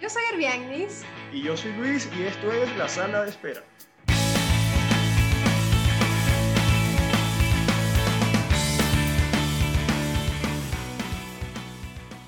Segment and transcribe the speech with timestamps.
[0.00, 1.04] Yo soy Herbiagnis.
[1.32, 3.62] Y yo soy Luis y esto es La Sala de Espera.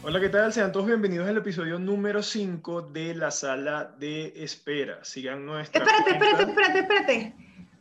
[0.03, 0.53] Hola, ¿qué tal?
[0.53, 5.05] Sean todos bienvenidos al episodio número 5 de La Sala de Espera.
[5.05, 7.35] Sigan nuestra Espérate, cuenta- espérate, espérate, espérate.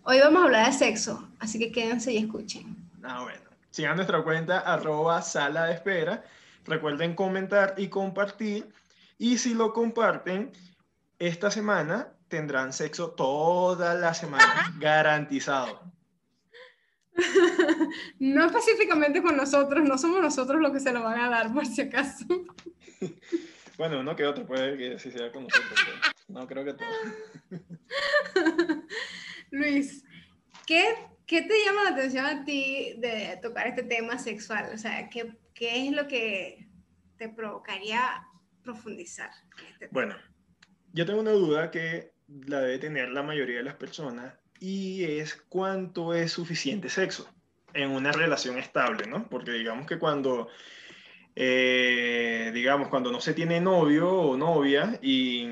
[0.04, 2.76] Hoy vamos a hablar de sexo, así que quédense y escuchen.
[3.04, 3.40] Ah, bueno.
[3.72, 6.24] Sigan nuestra cuenta arroba sala de espera.
[6.66, 8.68] Recuerden comentar y compartir.
[9.20, 10.52] Y si lo comparten,
[11.20, 15.82] esta semana tendrán sexo toda la semana, garantizado.
[18.20, 21.66] No específicamente con nosotros, no somos nosotros los que se lo van a dar, por
[21.66, 22.26] si acaso.
[23.78, 25.80] Bueno, uno que otro puede que sí sea con nosotros,
[26.28, 26.90] no creo que todo.
[29.52, 30.04] Luis,
[30.68, 30.84] ¿qué,
[31.26, 34.70] ¿qué te llama la atención a ti de tocar este tema sexual?
[34.74, 36.68] O sea, ¿qué, qué es lo que
[37.18, 38.29] te provocaría
[38.74, 39.30] profundizar?
[39.72, 39.90] este?
[39.92, 40.16] Bueno,
[40.94, 45.36] yo tengo una duda que la debe tener la mayoría de las personas y es
[45.50, 47.30] cuánto es suficiente sexo
[47.74, 49.28] en una relación estable, ¿no?
[49.30, 50.50] Porque digamos que cuando,
[51.36, 55.48] eh, digamos, cuando no se tiene novio o novia y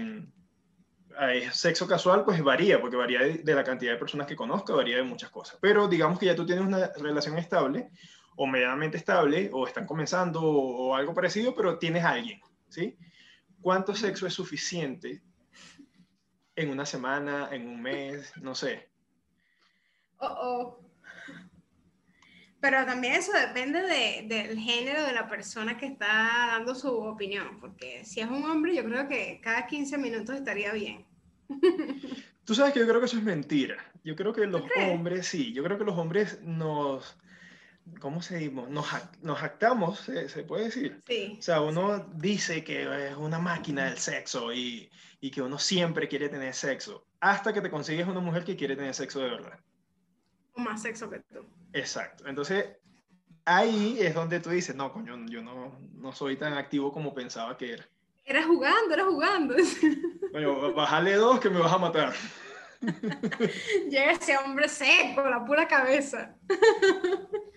[1.17, 4.97] hay sexo casual, pues varía, porque varía de, la cantidad de personas que conozca, varía
[4.97, 5.57] de muchas cosas.
[5.61, 7.89] Pero digamos que ya tú tienes una relación estable
[8.35, 12.39] o medianamente estable, o están comenzando o, algo parecido, pero tienes alguien,
[12.69, 12.95] ¿sí?
[13.61, 15.21] ¿Cuánto sexo es suficiente
[16.55, 18.89] en una semana, en un mes, no sé?
[20.19, 20.79] Oh, oh.
[22.59, 26.07] Pero también eso depende de- del género de la persona que está
[26.51, 30.71] dando su opinión, porque si es un hombre, yo creo que cada 15 minutos estaría
[30.73, 31.05] bien.
[32.45, 33.77] Tú sabes que yo creo que eso es mentira.
[34.03, 37.17] Yo creo que los hombres, sí, yo creo que los hombres nos,
[37.99, 38.51] ¿cómo se dice?
[38.51, 38.87] Nos,
[39.21, 41.01] nos jactamos, ¿se, se puede decir?
[41.07, 41.35] Sí.
[41.39, 46.07] O sea, uno dice que es una máquina del sexo y, y que uno siempre
[46.07, 49.59] quiere tener sexo, hasta que te consigues una mujer que quiere tener sexo de verdad.
[50.53, 51.45] O más sexo que tú.
[51.73, 52.27] Exacto.
[52.27, 52.65] Entonces,
[53.45, 57.57] ahí es donde tú dices, no, coño, yo no, no soy tan activo como pensaba
[57.57, 57.87] que era.
[58.25, 59.55] Era jugando, era jugando.
[60.33, 62.13] Coño, bájale dos que me vas a matar.
[63.89, 66.35] Llega ese hombre seco, la pura cabeza.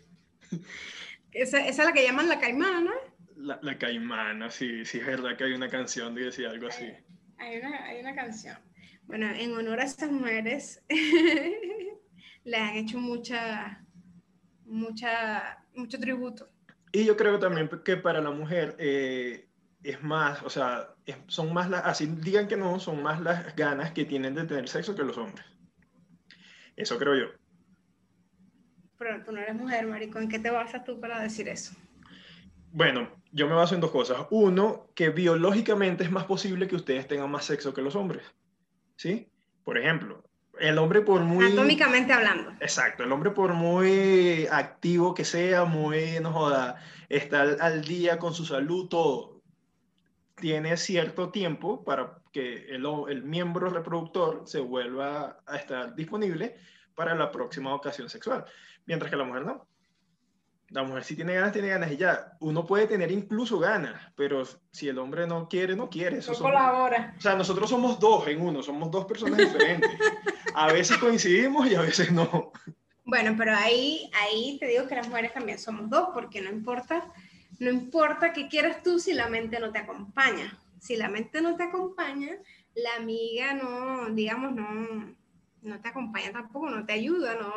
[1.32, 2.92] esa, esa es la que llaman la caimana, ¿no?
[3.36, 6.92] La, la caimana, sí, sí, es verdad que hay una canción que decía algo así.
[7.38, 8.56] Hay una, hay una canción.
[9.04, 10.82] Bueno, en honor a estas mujeres,
[12.44, 13.84] le han hecho mucha,
[14.66, 16.50] mucha, mucho tributo.
[16.92, 19.48] Y yo creo también que para la mujer eh,
[19.82, 23.54] es más, o sea, es- son más las, así digan que no, son más las
[23.56, 25.46] ganas que tienen de tener sexo que los hombres.
[26.76, 27.26] Eso creo yo.
[29.00, 30.18] Pero tú no eres mujer, marico.
[30.18, 31.72] ¿En qué te basas tú para decir eso?
[32.70, 34.26] Bueno, yo me baso en dos cosas.
[34.28, 38.22] Uno, que biológicamente es más posible que ustedes tengan más sexo que los hombres.
[38.96, 39.32] ¿Sí?
[39.64, 40.22] Por ejemplo,
[40.58, 41.46] el hombre por muy...
[41.46, 42.50] Anatómicamente hablando.
[42.60, 46.76] Exacto, el hombre por muy activo que sea, muy, no joda,
[47.08, 49.40] está al, al día con su salud, todo,
[50.34, 56.56] tiene cierto tiempo para que el miembro reproductor se vuelva a estar disponible
[56.94, 58.44] para la próxima ocasión sexual,
[58.90, 59.66] mientras que la mujer no.
[60.70, 62.32] La mujer si tiene ganas, tiene ganas y ya.
[62.40, 64.42] Uno puede tener incluso ganas, pero
[64.72, 66.18] si el hombre no quiere, no quiere.
[66.18, 67.14] Eso No son- colabora.
[67.16, 69.90] o sea, nosotros somos dos en uno, somos dos personas diferentes.
[70.54, 72.50] A veces coincidimos y a veces no.
[73.04, 77.04] Bueno, pero ahí, ahí te digo que las mujeres también somos dos, porque no importa,
[77.60, 80.56] no importa qué quieras tú si la mente no te acompaña.
[80.80, 82.30] Si la mente no te acompaña,
[82.74, 85.14] la amiga no, digamos, no,
[85.62, 87.52] no te acompaña tampoco, no te ayuda, no,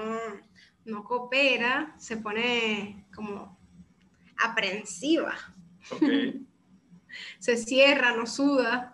[0.85, 3.57] no coopera, se pone como
[4.37, 5.35] aprensiva,
[7.39, 8.93] se cierra, no suda.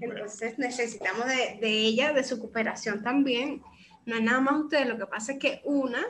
[0.00, 3.62] Entonces necesitamos de, de ella, de su cooperación también.
[4.06, 6.04] No es nada más ustedes, lo que pasa es que una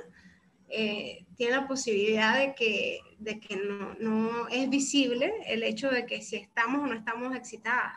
[0.68, 6.06] eh, tiene la posibilidad de que, de que no, no es visible el hecho de
[6.06, 7.94] que si estamos o no estamos excitadas.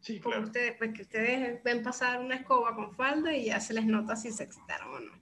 [0.00, 0.46] Sí, Como claro.
[0.46, 4.16] ustedes, pues que ustedes ven pasar una escoba con falda y ya se les nota
[4.16, 5.12] si se excitaron o no.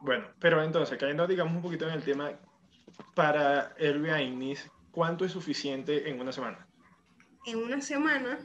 [0.00, 2.32] Bueno, pero entonces, cayendo, digamos, un poquito en el tema,
[3.14, 4.56] para Airbnb,
[4.90, 6.66] ¿cuánto es suficiente en una semana?
[7.46, 8.38] En una semana,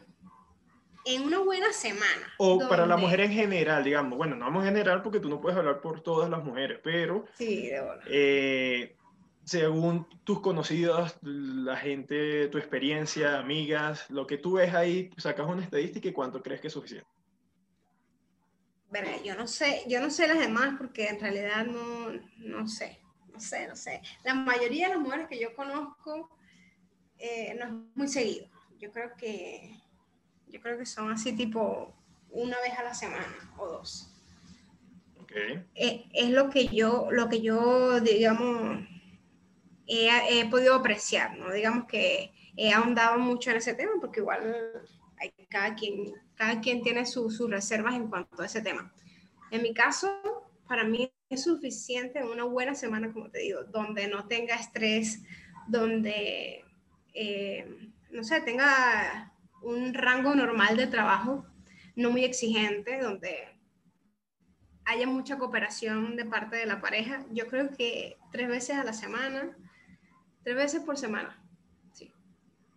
[1.06, 2.34] en una buena semana.
[2.40, 5.30] O para la donde- mujer en general, digamos, bueno, no vamos en general porque tú
[5.30, 8.96] no puedes hablar por todas las mujeres, pero Sí, de eh,
[9.46, 15.64] según tus conocidos, la gente, tu experiencia, amigas, lo que tú ves ahí, sacas una
[15.64, 17.08] estadística y cuánto crees que es suficiente.
[18.90, 23.00] Verga, yo no sé, yo no sé las demás porque en realidad no, no sé,
[23.32, 24.02] no sé, no sé.
[24.24, 26.36] La mayoría de las mujeres que yo conozco
[27.20, 28.48] eh, no es muy seguido.
[28.80, 29.80] yo creo que,
[30.48, 31.94] yo creo que son así tipo
[32.32, 34.12] una vez a la semana o dos.
[35.22, 35.64] Okay.
[35.76, 38.88] Eh, es lo que yo, lo que yo, digamos,
[39.88, 41.52] he, he, podido apreciar, ¿no?
[41.52, 44.54] Digamos que he ahondado mucho en ese tema porque igual
[45.18, 48.94] hay, cada, quien, cada quien tiene sus reservas en cuanto a ese tema.
[49.52, 50.10] En mi caso,
[50.68, 55.22] para mí es suficiente una buena semana, como te digo, donde no tenga estrés,
[55.68, 56.64] donde,
[57.14, 61.46] eh, no sé, tenga un rango normal de trabajo,
[61.96, 63.56] no muy exigente, donde
[64.86, 67.26] haya mucha cooperación de parte de la pareja.
[67.32, 69.58] Yo creo que tres veces a la semana,
[70.46, 71.36] tres veces por semana.
[71.92, 72.14] Sí.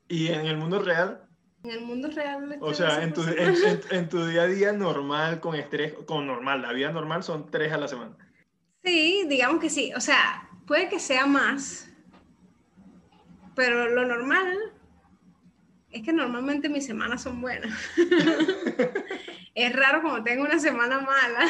[0.09, 1.23] ¿Y en el mundo real?
[1.63, 2.57] En el mundo real.
[2.61, 3.55] O sea, en tu, en,
[3.91, 7.71] en tu, día a día normal, con estrés, con normal, la vida normal son tres
[7.73, 8.17] a la semana.
[8.83, 9.93] Sí, digamos que sí.
[9.95, 11.91] O sea, puede que sea más,
[13.55, 14.57] pero lo normal
[15.91, 17.79] es que normalmente mis semanas son buenas.
[19.55, 21.47] es raro como tengo una semana mala,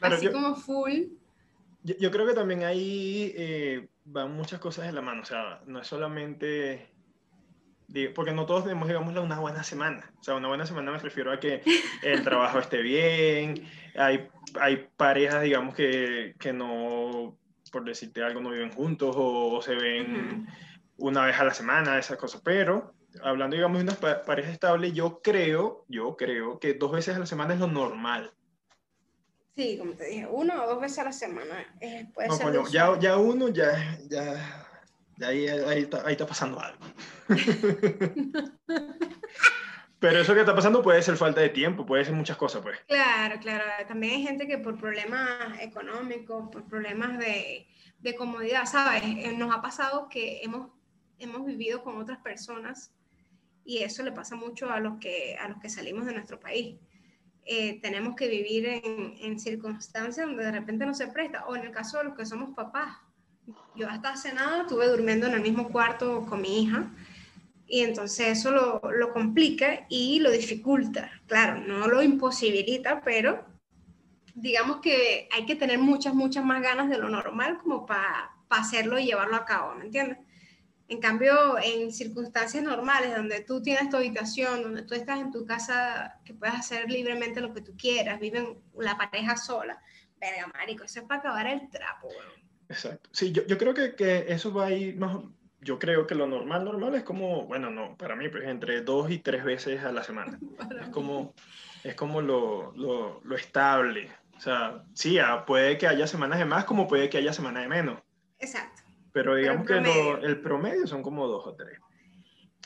[0.00, 1.02] así como full.
[1.84, 5.60] Yo, yo, creo que también ahí eh, van muchas cosas de la mano, o sea,
[5.66, 6.94] no es solamente
[8.14, 10.10] porque no todos tenemos, digamos, una buena semana.
[10.18, 11.62] O sea, una buena semana me refiero a que
[12.02, 14.28] el trabajo esté bien, hay,
[14.60, 17.36] hay parejas, digamos, que, que no,
[17.70, 20.46] por decirte algo, no viven juntos o, se ven
[20.96, 22.40] una vez a la semana, esas cosas.
[22.44, 27.20] Pero, hablando, digamos, de una pareja estable, yo creo, yo creo que dos veces a
[27.20, 28.32] la semana es lo normal.
[29.56, 32.52] Sí, como te dije, uno o dos veces a la semana eh, puede ser.
[32.70, 34.64] ya, ya uno ya, ya
[35.22, 36.84] Ahí, ahí, está, ahí está pasando algo.
[40.00, 42.78] Pero eso que está pasando puede ser falta de tiempo, puede ser muchas cosas, pues.
[42.88, 43.64] Claro, claro.
[43.86, 47.66] También hay gente que por problemas económicos, por problemas de,
[48.00, 49.02] de comodidad, ¿sabes?
[49.04, 50.70] Eh, nos ha pasado que hemos,
[51.18, 52.92] hemos vivido con otras personas
[53.64, 56.76] y eso le pasa mucho a los que, a los que salimos de nuestro país.
[57.46, 61.64] Eh, tenemos que vivir en, en circunstancias donde de repente no se presta, o en
[61.64, 62.96] el caso de los que somos papás,
[63.74, 66.86] yo hasta hace nada estuve durmiendo en el mismo cuarto con mi hija
[67.66, 71.10] y entonces eso lo, lo complica y lo dificulta.
[71.26, 73.44] Claro, no lo imposibilita, pero
[74.34, 78.98] digamos que hay que tener muchas, muchas más ganas de lo normal como para hacerlo
[78.98, 80.18] y llevarlo a cabo, ¿me entiendes?
[80.88, 85.46] En cambio, en circunstancias normales, donde tú tienes tu habitación, donde tú estás en tu
[85.46, 89.80] casa, que puedes hacer libremente lo que tú quieras, viven la pareja sola,
[90.20, 92.08] verga, marico, eso es para acabar el trapo,
[92.68, 93.10] Exacto.
[93.12, 95.18] Sí, yo, yo creo que, que, eso va a ir más,
[95.64, 99.10] yo creo que lo normal, normal es como, bueno, no, para mí, pues entre dos
[99.10, 100.38] y tres veces a la semana.
[100.80, 101.34] es como,
[101.82, 104.10] es como lo, lo, lo, estable.
[104.36, 107.62] O sea, sí, ah, puede que haya semanas de más como puede que haya semanas
[107.62, 108.02] de menos.
[108.38, 108.82] Exacto.
[109.14, 111.78] Pero digamos que lo, el promedio son como dos o tres.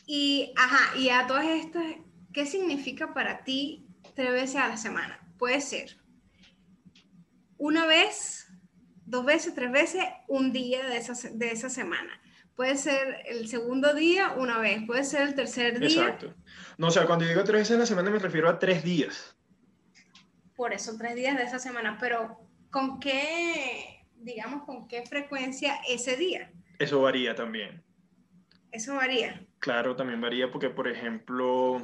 [0.07, 1.85] Y, ajá, y a todas estas,
[2.33, 3.87] ¿qué significa para ti
[4.17, 5.21] tres veces a la semana?
[5.39, 5.99] Puede ser
[7.59, 8.49] una vez
[9.05, 12.19] dos veces, tres veces, un día de esa, de esa semana.
[12.57, 15.89] Puede ser el segundo día una vez, puede ser el tercer día.
[15.89, 16.35] Exacto.
[16.79, 19.37] No, o sea, cuando digo tres veces en la semana me refiero a tres días.
[20.57, 22.41] Por eso, tres días de esa semana, pero
[22.71, 26.51] ¿con qué, digamos, con qué frecuencia ese día?
[26.79, 27.83] Eso varía también.
[28.71, 29.45] Eso varía.
[29.59, 31.83] Claro, también varía porque, por ejemplo,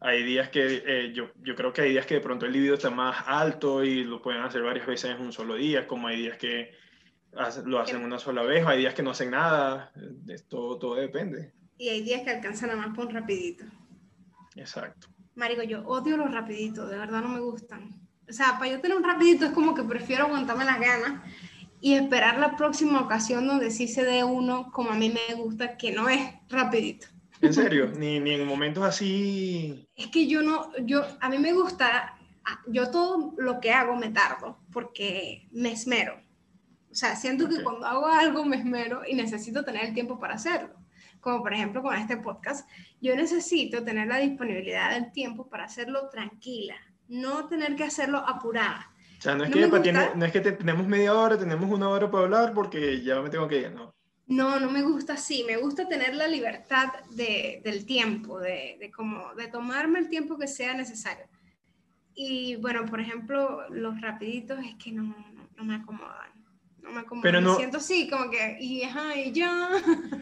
[0.00, 2.74] hay días que eh, yo, yo, creo que hay días que de pronto el libido
[2.74, 6.18] está más alto y lo pueden hacer varias veces en un solo día, como hay
[6.18, 6.72] días que
[7.64, 9.92] lo hacen una sola vez, o hay días que no hacen nada,
[10.48, 11.52] todo, todo depende.
[11.76, 13.64] Y hay días que alcanzan a más por un rapidito.
[14.56, 15.08] Exacto.
[15.34, 18.07] Marico, yo odio los rapiditos, de verdad no me gustan.
[18.28, 21.22] O sea, para yo tener un rapidito es como que prefiero aguantarme las ganas
[21.80, 25.76] y esperar la próxima ocasión donde sí se dé uno como a mí me gusta,
[25.76, 27.06] que no es rapidito.
[27.40, 27.92] ¿En serio?
[27.98, 29.86] ni, ni en momentos así.
[29.96, 33.96] Es que yo no, yo, a mí me gusta, ah, yo todo lo que hago
[33.96, 36.20] me tardo porque me esmero.
[36.90, 40.34] O sea, siento que cuando hago algo me esmero y necesito tener el tiempo para
[40.34, 40.74] hacerlo.
[41.20, 42.68] Como por ejemplo con este podcast,
[43.00, 46.76] yo necesito tener la disponibilidad del tiempo para hacerlo tranquila,
[47.08, 48.90] no tener que hacerlo apurada.
[49.18, 52.24] O sea, no es, que, no es que tenemos media hora, tenemos una hora para
[52.24, 53.92] hablar porque ya me tengo que ir, no.
[54.28, 55.42] No, no me gusta así.
[55.44, 60.38] Me gusta tener la libertad de, del tiempo, de, de, como, de tomarme el tiempo
[60.38, 61.24] que sea necesario.
[62.14, 65.16] Y bueno, por ejemplo, los rapiditos es que no,
[65.56, 66.30] no, me acomodan.
[66.82, 67.22] No me acomodan.
[67.22, 67.52] Pero no...
[67.52, 69.70] Me siento así, como que, y ajá, y ya.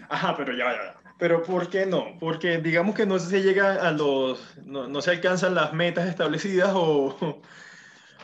[0.09, 1.06] Ajá, pero ya, ya.
[1.19, 2.19] Pero ¿por qué no?
[2.21, 6.73] Porque digamos que no se llega a los, no, no se alcanzan las metas establecidas
[6.75, 7.41] o...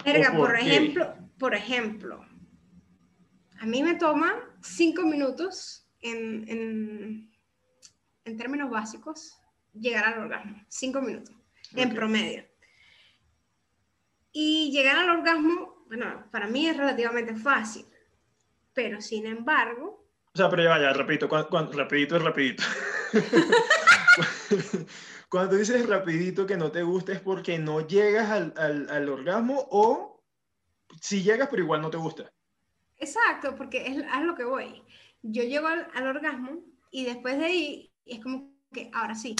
[0.04, 2.26] Verga, por, por ejemplo, por ejemplo,
[3.60, 7.30] a mí me toma cinco minutos en,
[8.24, 9.38] en términos básicos,
[9.72, 10.62] llegar al orgasmo.
[10.68, 11.34] Cinco minutos,
[11.74, 12.44] en promedio.
[14.32, 17.86] Y llegar al orgasmo, bueno, para mí es relativamente fácil,
[18.74, 20.01] pero sin embargo...
[20.34, 22.64] O sea, pero ya vaya, repito, rapidito es rapidito.
[25.28, 29.66] Cuando dices rapidito que no te gusta es porque no llegas al, al, al orgasmo
[29.70, 30.22] o
[31.00, 32.32] si llegas pero igual no te gusta.
[32.98, 34.82] Exacto, porque es a lo que voy.
[35.22, 39.36] Yo llego al, al, orgasmo y después de ahí es como que ahora sí,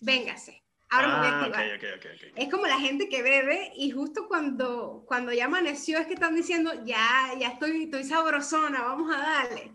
[0.00, 0.62] véngase.
[0.90, 1.76] Ahora me voy a ah, activar.
[1.76, 5.98] Okay, okay, okay, es como la gente que bebe y justo cuando, cuando ya amaneció
[5.98, 9.72] es que están diciendo, ya, ya estoy, estoy sabrosona, vamos a darle.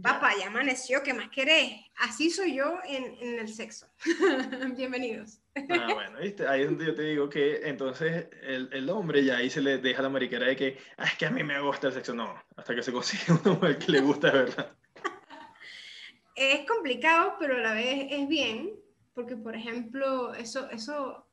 [0.00, 1.72] Papá, ya amaneció, ¿qué más querés?
[1.96, 3.86] Así soy yo en, en el sexo.
[4.76, 5.40] Bienvenidos.
[5.68, 6.46] Ah, bueno, ¿viste?
[6.46, 9.78] Ahí es donde yo te digo que entonces el, el, hombre ya ahí se le
[9.78, 12.14] deja la mariquera de que, ah, es que a mí me gusta el sexo.
[12.14, 14.72] No, hasta que se consigue una mujer que le gusta, ¿verdad?
[16.34, 18.70] Es complicado, pero a la vez es bien,
[19.12, 21.28] porque por ejemplo, eso, eso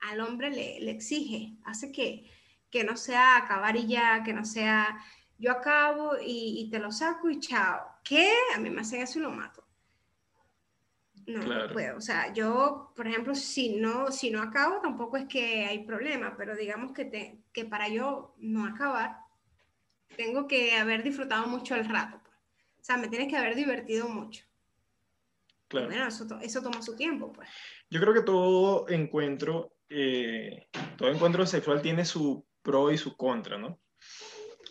[0.00, 2.30] al hombre le, le exige, hace que,
[2.70, 4.96] que no sea acabar y ya, que no sea
[5.38, 7.93] yo acabo y, te lo saco y chao.
[8.04, 8.30] ¿Qué?
[8.54, 9.64] A mí me hacen eso y lo mato.
[11.26, 11.96] No, no puedo.
[11.96, 16.36] O sea, yo, por ejemplo, si no, si no acabo, tampoco es que hay problema,
[16.36, 19.16] pero digamos que, te, que para yo no acabar,
[20.16, 22.20] tengo que haber disfrutado mucho el rato.
[22.22, 22.36] Pues.
[22.78, 24.44] O sea, me tienes que haber divertido mucho.
[25.68, 25.86] Claro.
[25.86, 27.48] bueno, eso, eso, toma su tiempo, pues.
[27.88, 33.56] Yo creo que todo encuentro, eh, todo encuentro sexual tiene su pro y su contra,
[33.56, 33.80] ¿no?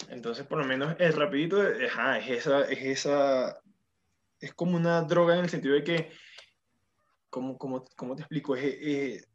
[0.10, 3.60] Entonces, por lo menos el rapidito es, es esa, es esa,
[4.40, 6.12] es como una droga en el sentido de que,
[7.30, 8.56] ¿cómo, cómo, cómo te explico?
[8.56, 9.28] Es,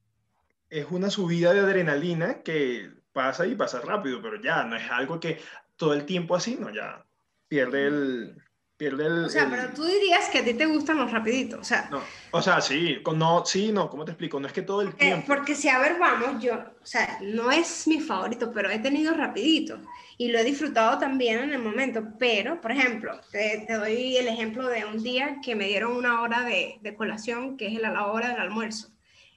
[0.70, 5.18] es, una subida de adrenalina que pasa y pasa rápido, pero ya no es algo
[5.18, 5.40] que
[5.76, 7.04] todo el tiempo así, no, ya
[7.48, 8.37] pierde el,
[8.78, 9.25] pierde el...
[9.25, 11.88] O sea, pero tú dirías que a ti te gustan los rapiditos, o sea...
[11.90, 14.38] No, o sea, sí, no, sí, no, ¿cómo te explico?
[14.38, 15.26] No es que todo el tiempo...
[15.26, 19.12] porque si, a ver, vamos, yo, o sea, no es mi favorito, pero he tenido
[19.12, 19.80] rapiditos
[20.16, 24.28] y lo he disfrutado también en el momento, pero, por ejemplo, te, te doy el
[24.28, 28.06] ejemplo de un día que me dieron una hora de, de colación, que es la
[28.06, 28.88] hora del almuerzo,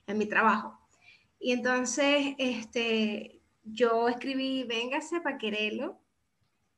[0.05, 0.79] en mi trabajo.
[1.39, 5.99] Y entonces, este, yo escribí, véngase para quererlo,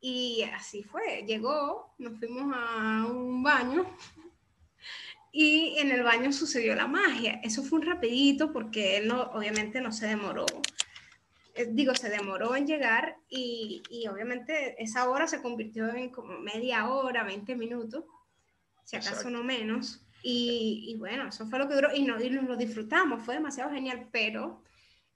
[0.06, 3.86] y así fue, llegó, nos fuimos a un baño
[5.32, 7.40] y en el baño sucedió la magia.
[7.42, 10.46] Eso fue un rapidito porque él no, obviamente no se demoró.
[11.56, 16.38] Eh, digo, se demoró en llegar y, y, obviamente esa hora se convirtió en como
[16.38, 18.04] media hora, 20 minutos,
[18.84, 20.06] si acaso no menos.
[20.22, 23.72] Y, y, bueno, eso fue lo que duró y, no, y lo disfrutamos, fue demasiado
[23.72, 24.62] genial, pero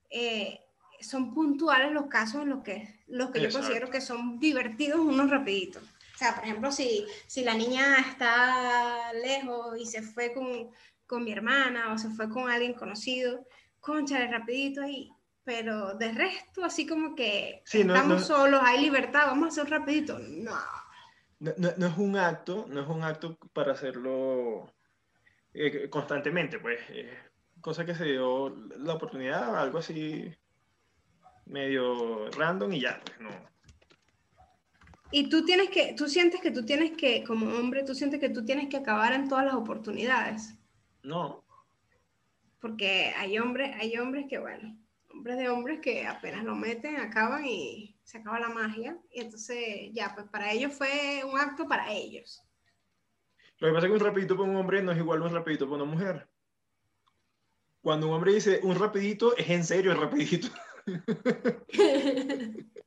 [0.08, 0.60] eh,
[1.00, 5.30] son puntuales los casos en los que, los que yo considero que son divertidos unos
[5.30, 5.82] rapiditos.
[5.82, 10.70] O sea, por ejemplo, si, si la niña está lejos y se fue con,
[11.06, 13.46] con mi hermana o se fue con alguien conocido,
[13.78, 15.12] concha, rapidito ahí.
[15.44, 20.18] Pero de resto, así como que estamos solos, hay libertad, vamos a hacer rapidito.
[20.18, 20.58] No.
[21.38, 21.86] No, no.
[21.86, 24.74] es un acto, no es un acto para hacerlo
[25.54, 26.80] eh, constantemente, pues.
[27.60, 30.36] cosa que se dio la oportunidad, algo así
[31.48, 33.30] medio random y ya, pues no.
[35.10, 38.28] Y tú tienes que, tú sientes que tú tienes que, como hombre, tú sientes que
[38.28, 40.54] tú tienes que acabar en todas las oportunidades.
[41.02, 41.44] No.
[42.60, 44.76] Porque hay hombres, hay hombres que, bueno,
[45.10, 48.98] hombres de hombres que apenas lo meten, acaban y se acaba la magia.
[49.10, 52.42] Y entonces, ya, pues para ellos fue un acto para ellos.
[53.58, 55.34] Lo que pasa es que un rapidito para un hombre no es igual a un
[55.34, 56.28] rapidito para una mujer.
[57.80, 60.48] Cuando un hombre dice un rapidito, es en serio el rapidito.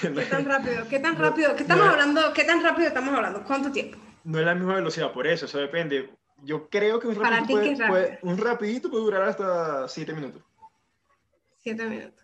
[0.00, 0.88] ¿Qué tan rápido?
[0.88, 1.56] ¿Qué tan rápido?
[1.56, 2.32] ¿Qué estamos hablando?
[2.32, 3.42] ¿Qué tan rápido estamos hablando?
[3.44, 3.98] ¿Cuánto tiempo?
[4.24, 6.10] No es la misma velocidad, por eso, eso depende.
[6.42, 10.42] Yo creo que un rapidito, puede, un rapidito puede durar hasta 7 minutos.
[11.58, 12.22] 7 minutos.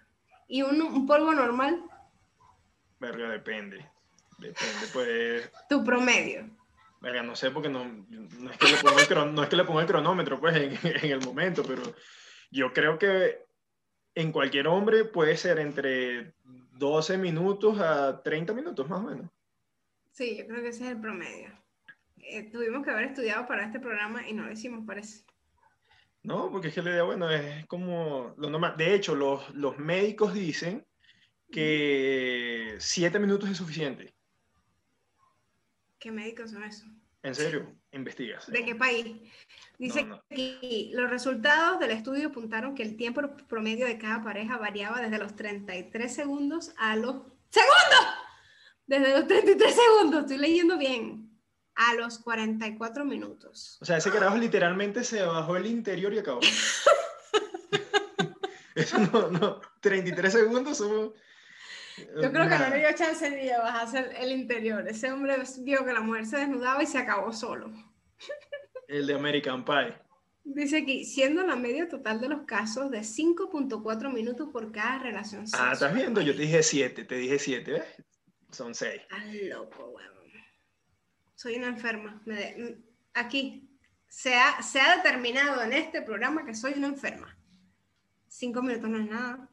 [0.49, 1.83] ¿Y un, un, polvo normal?
[3.00, 3.85] Verga, depende.
[4.38, 5.50] Depende, pues.
[5.69, 6.49] Tu promedio.
[7.00, 9.65] Verga, no sé, porque no, no, es, que le ponga el, no es que le
[9.65, 11.83] ponga el cronómetro, pues, en, en el momento, pero
[12.50, 13.46] yo creo que
[14.17, 16.33] en cualquier hombre puede ser entre
[16.73, 19.31] 12 minutos a 30 minutos más o menos.
[20.11, 21.51] Sí, yo creo que ese es el promedio.
[22.17, 25.25] Eh, tuvimos que haber estudiado para este programa y no lo hicimos, parece.
[26.23, 28.75] No, porque es que la idea, bueno, es como lo normal.
[28.77, 30.85] De hecho, los, los médicos dicen
[31.53, 34.15] que 7 minutos es suficiente.
[35.99, 36.89] ¿Qué médicos son esos?
[37.26, 37.75] ¿En serio?
[37.90, 38.47] Investigas.
[38.47, 39.16] ¿De qué país?
[39.78, 45.00] Dice que los resultados del estudio apuntaron que el tiempo promedio de cada pareja variaba
[45.00, 47.16] desde los 33 segundos a los...
[47.50, 48.06] ¡Segundos!
[48.87, 51.37] Desde los 33 segundos, estoy leyendo bien.
[51.75, 53.76] a los 44 minutos.
[53.80, 56.40] O sea, ese carajo literalmente se bajó el interior y acabó.
[58.76, 61.11] Eso no, no, 33 segundos somos...
[61.97, 64.87] Yo creo que no le dio chance ni de bajarse el, interior.
[64.87, 67.73] Ese hombre vio que la mujer se desnudaba y se acabó solo.
[68.88, 69.95] El de American Pie.
[70.45, 75.47] Dice aquí, siendo la media total de los casos de 5.4 minutos por cada relación
[75.47, 75.71] sexual.
[75.71, 76.21] Ah, ¿estás viendo?
[76.21, 77.85] Yo te dije 7, te dije 7, ¿ves?
[78.53, 79.03] Son 6.
[79.03, 80.17] Estás loco, weón.
[81.35, 82.23] Soy una enferma.
[83.15, 83.69] Aquí,
[84.09, 87.37] se ha, se ha determinado en este programa que soy una enferma.
[88.29, 89.50] 5 minutos no es nada.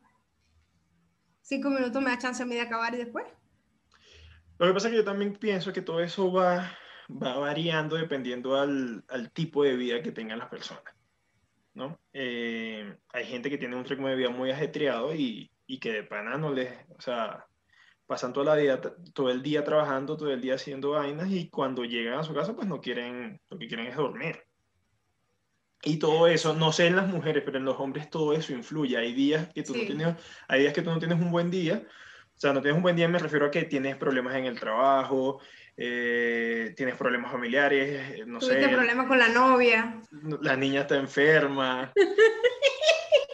[1.43, 3.25] 5 minutos me da chance a mí de acabar y después.
[4.57, 6.69] Lo que pasa es que yo también pienso que todo eso va
[7.09, 10.83] va variando dependiendo al, al, tipo de vida que tengan las personas.
[11.73, 12.00] ¿no?
[12.13, 16.03] Eh, hay gente que tiene un ritmo de vida muy ajetreado y, y, que de
[16.03, 17.47] pana no les, o sea,
[18.05, 18.79] pasan toda la vida,
[19.13, 22.55] todo el día trabajando, todo el día haciendo vainas y cuando llegan a su casa
[22.55, 24.43] pues no quieren, lo que quieren es dormir.
[25.85, 28.97] Y todo eso, no sé en las mujeres, pero en los hombres todo eso influye.
[28.97, 30.15] Hay días que tú no tienes,
[30.47, 31.83] hay días que tú no tienes un buen día.
[32.35, 34.59] O sea, no tienes un buen día, me refiero a que tienes problemas en el
[34.59, 35.39] trabajo,
[35.77, 38.69] eh, tienes problemas familiares, eh, no Tuviste sé.
[38.69, 40.01] problemas con la novia.
[40.41, 41.91] La niña está enferma.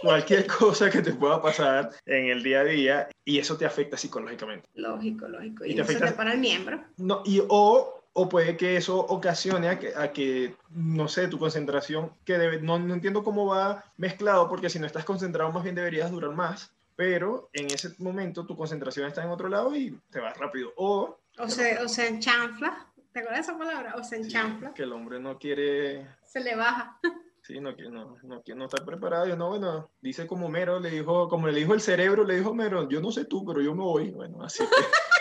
[0.02, 3.98] cualquier cosa que te pueda pasar en el día a día y eso te afecta
[3.98, 4.68] psicológicamente.
[4.76, 5.66] Lógico, lógico.
[5.66, 6.84] Y, te eso afecta para el miembro.
[6.98, 11.40] No, y o, o puede que eso ocasione a que, a que no sé, tu
[11.40, 15.64] concentración, que debe, no, no entiendo cómo va mezclado, porque si no estás concentrado más
[15.64, 19.98] bien deberías durar más, pero en ese momento tu concentración está en otro lado y
[20.10, 20.74] te vas rápido.
[20.76, 22.86] O o se, o se enchanfla.
[23.14, 23.96] ¿Te acuerdas esa palabra?
[23.96, 24.74] O se enchanfla.
[24.74, 26.06] que el hombre no quiere.
[26.24, 27.00] Se le baja.
[27.42, 29.26] Sí, no, no, no, no está preparado.
[29.26, 32.54] Yo, no, bueno, dice como Mero, le dijo, como le dijo el cerebro, le dijo
[32.54, 34.12] Mero, yo no sé tú, pero yo me voy.
[34.12, 34.70] Bueno, así que.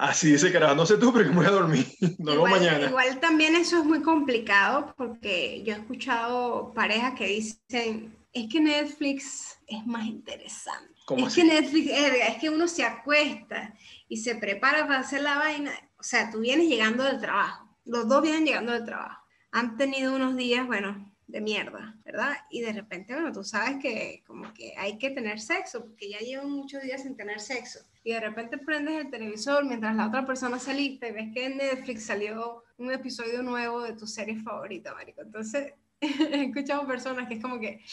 [0.00, 1.86] así dice carajo, no sé tú, pero me voy a dormir.
[2.18, 2.86] Nos vemos mañana.
[2.86, 8.60] Igual también eso es muy complicado porque yo he escuchado parejas que dicen, es que
[8.60, 10.94] Netflix es más interesante.
[11.16, 13.74] es que Netflix, es que uno se acuesta
[14.08, 18.08] y se prepara para hacer la vaina, o sea, tú vienes llegando del trabajo, los
[18.08, 19.22] dos vienen llegando del trabajo,
[19.52, 22.36] han tenido unos días, bueno, de mierda, ¿verdad?
[22.50, 26.18] Y de repente, bueno, tú sabes que como que hay que tener sexo, porque ya
[26.18, 27.80] llevan muchos días sin tener sexo.
[28.02, 31.56] Y de repente prendes el televisor mientras la otra persona saliste y ves que en
[31.58, 35.22] Netflix salió un episodio nuevo de tu serie favorita, Marico.
[35.22, 37.84] Entonces, he escuchado personas que es como que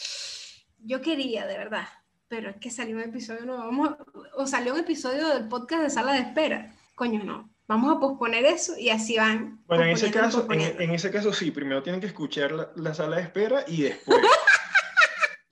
[0.80, 1.86] yo quería, de verdad,
[2.28, 3.96] pero es que salió un episodio nuevo,
[4.34, 6.74] o salió un episodio del podcast de sala de espera.
[6.94, 7.50] Coño, no.
[7.68, 9.60] Vamos a posponer eso y así van.
[9.66, 13.22] Bueno, en ese caso, en, ese caso sí, primero tienen que escuchar la, sala de
[13.22, 14.18] espera y después.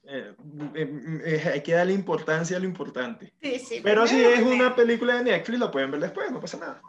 [0.08, 0.36] Eh,
[0.76, 3.32] eh, eh, hay que darle importancia a lo importante.
[3.42, 6.58] Sí, sí, Pero si es una película de Netflix, la pueden ver después, no pasa
[6.58, 6.80] nada.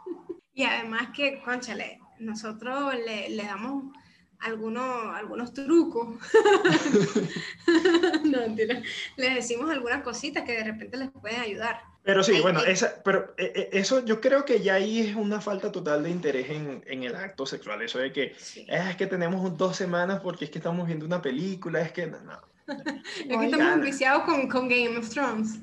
[0.54, 3.92] Y además que, conchale, nosotros le, le damos
[4.38, 6.16] algunos, algunos trucos.
[8.24, 8.82] no, mentira.
[9.16, 11.82] Les decimos algunas cositas que de repente les pueden ayudar.
[12.08, 15.42] Pero sí, bueno, esa, pero eh, eh, eso yo creo que ya ahí es una
[15.42, 17.82] falta total de interés en, en el acto sexual.
[17.82, 18.34] Eso de que
[18.66, 22.18] es que tenemos dos semanas porque es que estamos viendo una película, es que no.
[22.18, 25.58] no, es que estamos viciados con, con, Game of Thrones.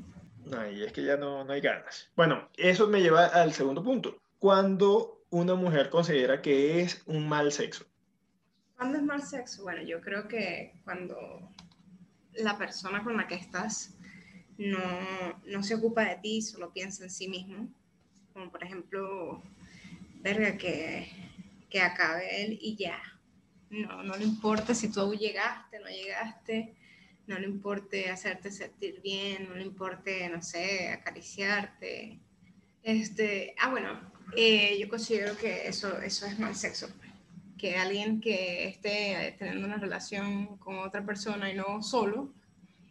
[0.46, 2.12] No, y es que ya no, no hay ganas.
[2.16, 4.16] Bueno, eso me lleva al segundo punto.
[4.38, 7.86] Cuando una mujer considera que es un mal sexo.
[8.78, 9.64] ¿Cuándo es mal sexo?
[9.64, 11.16] Bueno, yo creo que cuando
[12.36, 13.95] la persona con la que estás
[14.58, 14.80] no,
[15.46, 17.68] no se ocupa de ti, solo piensa en sí mismo.
[18.34, 19.42] Como por ejemplo,
[20.22, 21.10] verga, que,
[21.70, 23.02] que acabe él y ya.
[23.70, 26.76] No, no le importa si tú llegaste, no llegaste,
[27.28, 32.20] no le importe hacerte sentir bien, no le importe, no sé, acariciarte.
[32.84, 34.00] Este, ah, bueno,
[34.36, 36.88] eh, yo considero que eso, eso es mal sexo
[37.58, 42.34] que alguien que esté teniendo una relación con otra persona y no solo,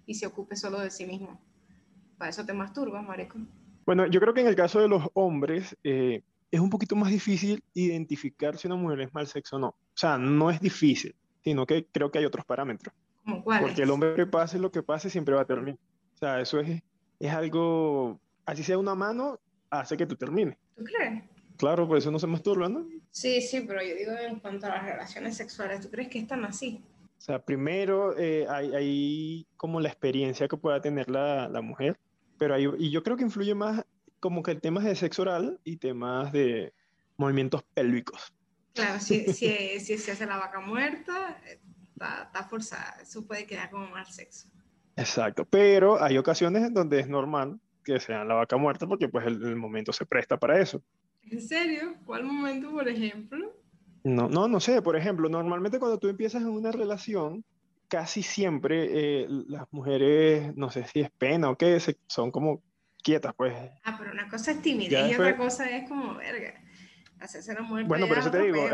[0.07, 1.41] y se ocupe solo de sí mismo.
[2.25, 3.39] Para eso te masturbas, marico.
[3.85, 7.11] Bueno, yo creo que en el caso de los hombres eh, es un poquito más
[7.11, 9.67] difícil identificar si una mujer es mal sexo o no.
[9.67, 12.95] O sea, no es difícil, sino que creo que hay otros parámetros.
[13.27, 13.67] ¿Cómo cuáles?
[13.67, 15.77] Porque el hombre que pase lo que pase siempre va a terminar.
[16.15, 16.83] O sea, eso es,
[17.21, 20.57] es algo, así sea una mano, hace que tú termines.
[20.79, 21.25] ¿Tú crees?
[21.59, 22.89] Claro, por eso no se masturba, ¿no?
[23.11, 26.43] Sí, sí, pero yo digo en cuanto a las relaciones sexuales, ¿tú crees que están
[26.47, 26.83] así?
[27.19, 31.99] O sea, primero eh, hay, como la experiencia que pueda tener la, la mujer,
[32.39, 33.85] pero hay, y yo creo que influye más
[34.21, 36.73] como que temas de sexo oral y temas de
[37.17, 38.35] movimientos pélvicos.
[38.75, 43.71] Claro, si, si, si se hace la vaca muerta, está, está forzada, eso puede quedar
[43.71, 44.49] como mal sexo.
[44.97, 49.27] Exacto, pero hay ocasiones en donde es normal que sea la vaca muerta porque pues
[49.27, 50.83] el momento se presta para eso.
[51.31, 51.95] ¿En serio?
[52.05, 53.55] ¿Cuál momento, por ejemplo?
[54.05, 54.83] No, no, no sé.
[54.83, 57.45] Por ejemplo, normalmente cuando tú empiezas en una relación,
[57.95, 61.79] casi siempre eh, las mujeres, no sé si es pena o qué,
[62.09, 62.61] son como
[63.05, 63.55] quietas, pues.
[63.85, 66.55] Ah, pero una cosa es timidez y otra cosa es como, verga,
[67.21, 67.85] hacerse la mujer.
[67.85, 68.67] Bueno, por eso te digo,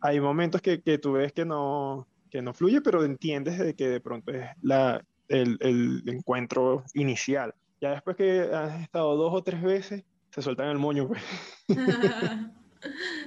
[0.00, 3.88] hay momentos que, que, tú ves que no, que no fluye, pero entiendes de que
[3.88, 7.52] de pronto es la, el, el encuentro inicial.
[7.80, 11.20] Ya después que has estado dos o tres veces, se sueltan el moño, pues.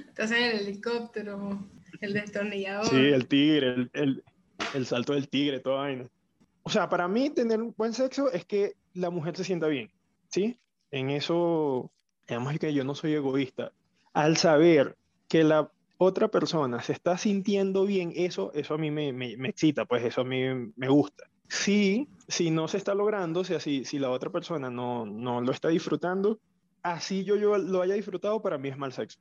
[0.08, 1.68] Estás en el helicóptero,
[2.00, 2.86] el destornillador.
[2.86, 4.24] Sí, el tigre, el, el,
[4.74, 6.08] el salto del tigre, toda vaina.
[6.62, 9.90] O sea, para mí tener un buen sexo es que la mujer se sienta bien,
[10.28, 10.58] ¿sí?
[10.90, 11.90] En eso,
[12.28, 13.72] digamos que yo no soy egoísta.
[14.12, 14.96] Al saber
[15.28, 19.84] que la otra persona se está sintiendo bien, eso, eso a mí me, me, excita,
[19.84, 20.42] pues eso a mí
[20.76, 21.24] me gusta.
[21.48, 25.40] Si, si no se está logrando, o sea, si, si la otra persona no, no
[25.40, 26.38] lo está disfrutando,
[26.82, 29.18] así yo, yo lo haya disfrutado, para mí es mal sexo.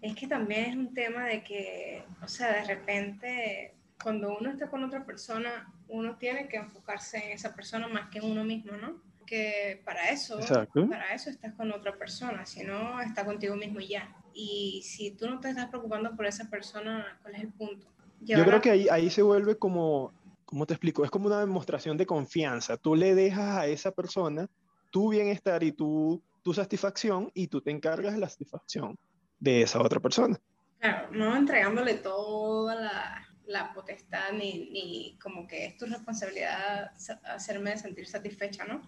[0.00, 4.68] Es que también es un tema de que, o sea, de repente cuando uno está
[4.68, 8.72] con otra persona, uno tiene que enfocarse en esa persona más que en uno mismo,
[8.76, 9.00] ¿no?
[9.26, 13.88] Que para eso, para eso estás con otra persona, si no, está contigo mismo y
[13.88, 14.14] ya.
[14.34, 17.86] Y si tú no te estás preocupando por esa persona, ¿cuál es el punto?
[18.20, 20.12] Yo creo que ahí, ahí se vuelve como,
[20.44, 21.04] ¿cómo te explico?
[21.04, 22.76] Es como una demostración de confianza.
[22.76, 24.48] Tú le dejas a esa persona
[24.90, 28.98] tu bienestar y tu, tu satisfacción y tú te encargas de la satisfacción
[29.40, 30.38] de esa otra persona.
[30.78, 36.92] Claro, no entregándole toda la, la potestad ni, ni, como que es tu responsabilidad
[37.24, 38.82] hacerme sentir satisfecha, ¿no?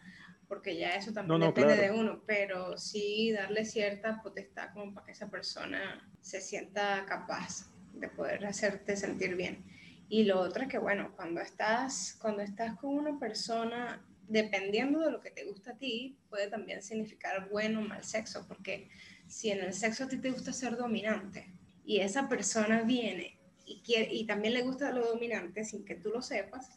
[0.48, 5.12] Porque ya eso también depende de uno, pero sí darle cierta potestad como para que
[5.12, 9.64] esa persona se sienta capaz de poder hacerte sentir bien.
[10.09, 15.11] Y lo otro es que, bueno, cuando estás, cuando estás con una persona, dependiendo de
[15.11, 18.88] lo que te gusta a ti, puede también significar bueno o mal sexo, porque
[19.27, 21.53] si en el sexo a ti te gusta ser dominante
[21.85, 26.22] y esa persona viene y, y también le gusta lo dominante sin que tú lo
[26.22, 26.70] sepas,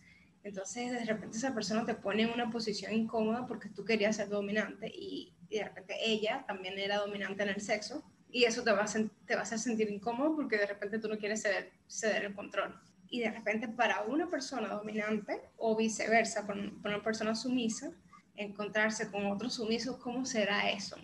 [0.48, 4.30] entonces de repente esa persona te pone en una posición incómoda porque tú querías ser
[4.30, 8.84] dominante y, de repente ella también era dominante en el sexo y eso te va,
[8.84, 8.86] a,
[9.26, 11.42] te va a hacer sentir incómodo porque de repente tú no quieres
[11.88, 12.78] ceder, el control.
[13.10, 17.92] Y de repente para una persona dominante o viceversa, para una persona sumisa,
[18.36, 20.98] encontrarse con otros sumisos, ¿cómo será eso?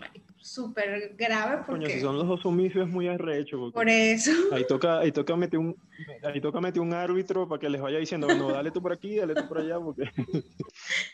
[0.44, 1.86] Súper grave porque...
[1.86, 3.72] Coño, si son los dos sumisos es muy arrecho.
[3.72, 4.32] Por eso.
[4.52, 5.74] Ahí toca, ahí toca meter un,
[6.22, 9.16] ahí toca meter un árbitro para que les vaya diciendo, no, dale tú por aquí,
[9.16, 10.04] dale tú por allá, porque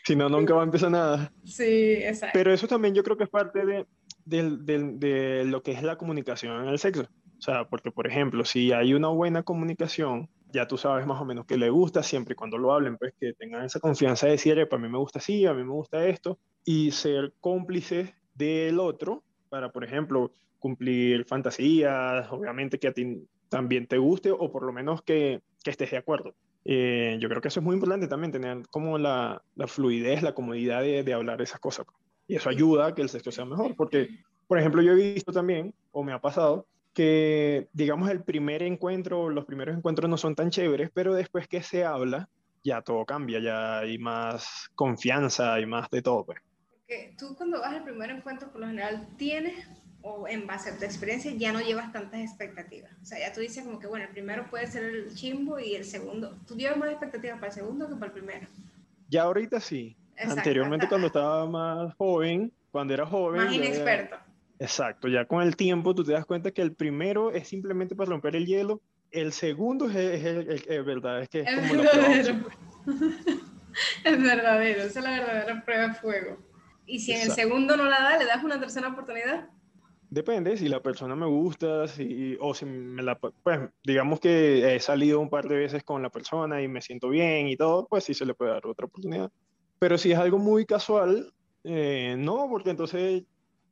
[0.04, 1.32] si no, nunca va a empezar nada.
[1.44, 2.32] Sí, exacto.
[2.34, 3.86] Pero eso también yo creo que es parte de,
[4.24, 7.02] de, de, de lo que es la comunicación en el sexo.
[7.38, 11.24] O sea, porque, por ejemplo, si hay una buena comunicación, ya tú sabes más o
[11.24, 14.32] menos que le gusta, siempre y cuando lo hablen, pues que tengan esa confianza de
[14.32, 18.80] decir, para mí me gusta así, a mí me gusta esto, y ser cómplices del
[18.80, 24.62] otro para, por ejemplo, cumplir fantasías, obviamente que a ti también te guste o por
[24.64, 26.34] lo menos que, que estés de acuerdo.
[26.64, 30.34] Eh, yo creo que eso es muy importante también, tener como la, la fluidez, la
[30.34, 31.86] comodidad de, de hablar esas cosas.
[32.28, 34.08] Y eso ayuda a que el sexo sea mejor, porque,
[34.46, 39.30] por ejemplo, yo he visto también, o me ha pasado, que, digamos, el primer encuentro,
[39.30, 42.28] los primeros encuentros no son tan chéveres, pero después que se habla,
[42.62, 46.40] ya todo cambia, ya hay más confianza, hay más de todo, pues.
[47.18, 49.66] Tú cuando vas al primer encuentro, por lo general, tienes,
[50.02, 52.90] o en base a tu experiencia, ya no llevas tantas expectativas.
[53.02, 55.74] O sea, ya tú dices como que, bueno, el primero puede ser el chimbo y
[55.74, 56.36] el segundo.
[56.46, 58.46] ¿Tú llevas más expectativas para el segundo que para el primero?
[59.08, 59.96] Ya ahorita sí.
[60.18, 63.44] Anteriormente, cuando estaba más joven, cuando era joven...
[63.44, 64.16] Más inexperto.
[64.58, 68.10] Exacto, ya con el tiempo tú te das cuenta que el primero es simplemente para
[68.10, 72.46] romper el hielo, el segundo es, el, verdad, es que es, como verdadero.
[74.04, 76.49] es verdadero, esa es la verdadera prueba de fuego.
[76.90, 79.48] Y si en el segundo no la da, ¿le das una tercera oportunidad?
[80.08, 83.16] Depende, si la persona me gusta, si, o si me la...
[83.16, 87.08] Pues digamos que he salido un par de veces con la persona y me siento
[87.08, 89.30] bien y todo, pues sí se le puede dar otra oportunidad.
[89.78, 93.22] Pero si es algo muy casual, eh, no, porque entonces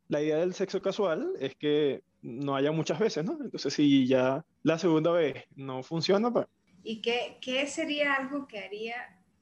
[0.07, 3.37] la idea del sexo casual es que no haya muchas veces, ¿no?
[3.43, 6.47] Entonces, si ya la segunda vez no funciona, pues...
[6.85, 8.95] ¿Y qué, qué sería algo que haría,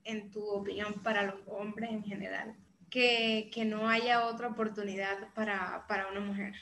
[0.04, 2.56] en tu opinión, para los hombres en general?
[2.96, 6.54] Que, que no haya otra oportunidad para, para una mujer.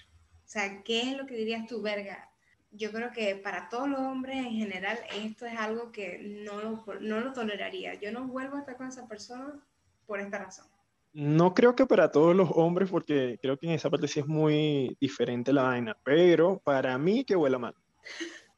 [0.45, 2.29] O sea, ¿qué es lo que dirías tú, verga?
[2.73, 6.85] Yo creo que para todos los hombres en general esto es algo que no lo,
[7.01, 7.95] no lo toleraría.
[7.95, 9.65] Yo no vuelvo a estar con esa persona
[10.09, 10.67] por esta razón.
[11.13, 14.27] No creo que para todos los hombres, porque creo que en esa parte sí es
[14.27, 17.77] muy diferente la vaina, pero para mí que huela mal.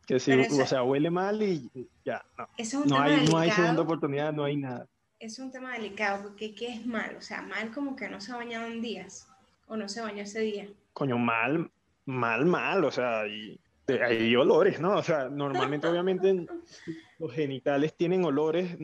[0.07, 1.71] Que si, o sea, huele mal y
[2.07, 2.49] ya, no.
[2.87, 4.89] no, hay, no hay segunda oportunidad, no hay nada.
[5.27, 7.17] Es un tema delicado, porque ¿qué es mal?
[7.19, 9.27] O sea, mal como que no se ha bañado en días,
[9.67, 10.69] o no se bañó ese día.
[10.93, 11.69] Coño, mal,
[12.05, 13.59] mal, mal, o sea, y,
[13.89, 14.97] hay olores, ¿no?
[14.97, 16.47] O sea, normalmente obviamente
[17.19, 18.77] los genitales tienen olores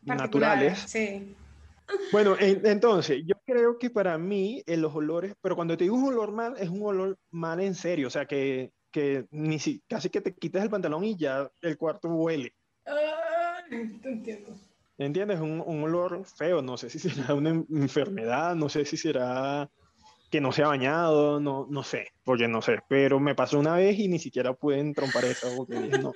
[0.00, 0.78] naturales.
[0.78, 1.36] Sí.
[2.12, 6.06] Bueno, entonces, yo creo que para mí en los olores, pero cuando te digo un
[6.06, 10.08] olor mal, es un olor mal en serio, o sea, que, que ni si, casi
[10.08, 12.54] que te quitas el pantalón y ya el cuarto huele.
[12.86, 14.56] Ah, entiendo.
[15.00, 15.40] ¿Entiendes?
[15.40, 19.70] Un, un olor feo, no sé si será una enfermedad, no sé si será
[20.30, 23.74] que no se ha bañado, no, no sé, porque no sé, pero me pasó una
[23.74, 26.12] vez y ni siquiera pude entrompar eso, porque dije, no.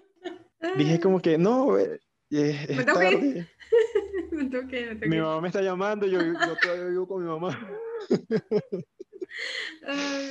[0.77, 1.99] Dije como que, no, eh,
[2.31, 3.49] eh, es, tarde.
[4.31, 7.59] me toqué, me Mi mamá me está llamando, yo, yo todavía vivo con mi mamá.
[9.87, 10.31] Ay,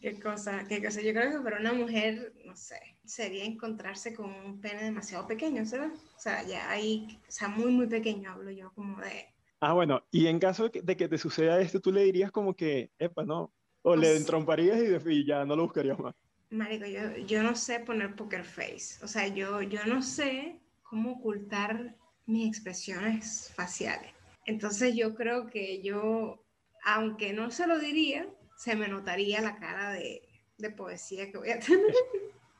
[0.00, 1.00] qué cosa, qué cosa.
[1.00, 5.64] Yo creo que para una mujer, no sé, sería encontrarse con un pene demasiado pequeño,
[5.66, 5.92] ¿sabes?
[6.16, 9.26] O sea, ya ahí, o sea, muy, muy pequeño hablo yo, como de
[9.60, 12.92] Ah, bueno, y en caso de que, te suceda esto, tú le dirías como que,
[12.98, 16.14] epa, no, o le pues entromparías y, ya no lo buscarías más.
[16.50, 21.12] Marico, yo, yo no sé poner poker face, o sea, yo, yo no sé cómo
[21.12, 24.12] ocultar mis expresiones faciales.
[24.46, 26.44] Entonces yo creo que yo,
[26.84, 30.20] aunque no se lo diría, se me notaría la cara de,
[30.58, 31.94] de poesía que voy a tener.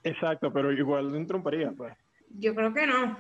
[0.05, 1.93] Exacto, pero igual lo entromparía, pues.
[2.31, 3.19] Yo creo que no.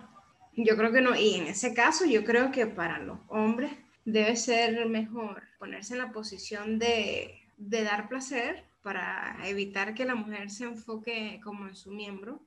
[0.56, 3.72] Yo creo que no, y en ese caso yo creo que para los hombres
[4.04, 10.14] debe ser mejor ponerse en la posición de, de dar placer para evitar que la
[10.14, 12.42] mujer se enfoque como en su miembro.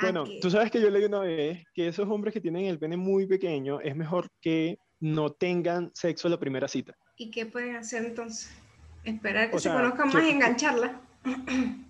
[0.00, 2.96] Bueno, tú sabes que yo leí una vez que esos hombres que tienen el pene
[2.96, 6.96] muy pequeño es mejor que no tengan sexo en la primera cita.
[7.16, 8.52] ¿Y qué pueden hacer entonces?
[9.04, 11.00] Esperar que se conozcan más y engancharla.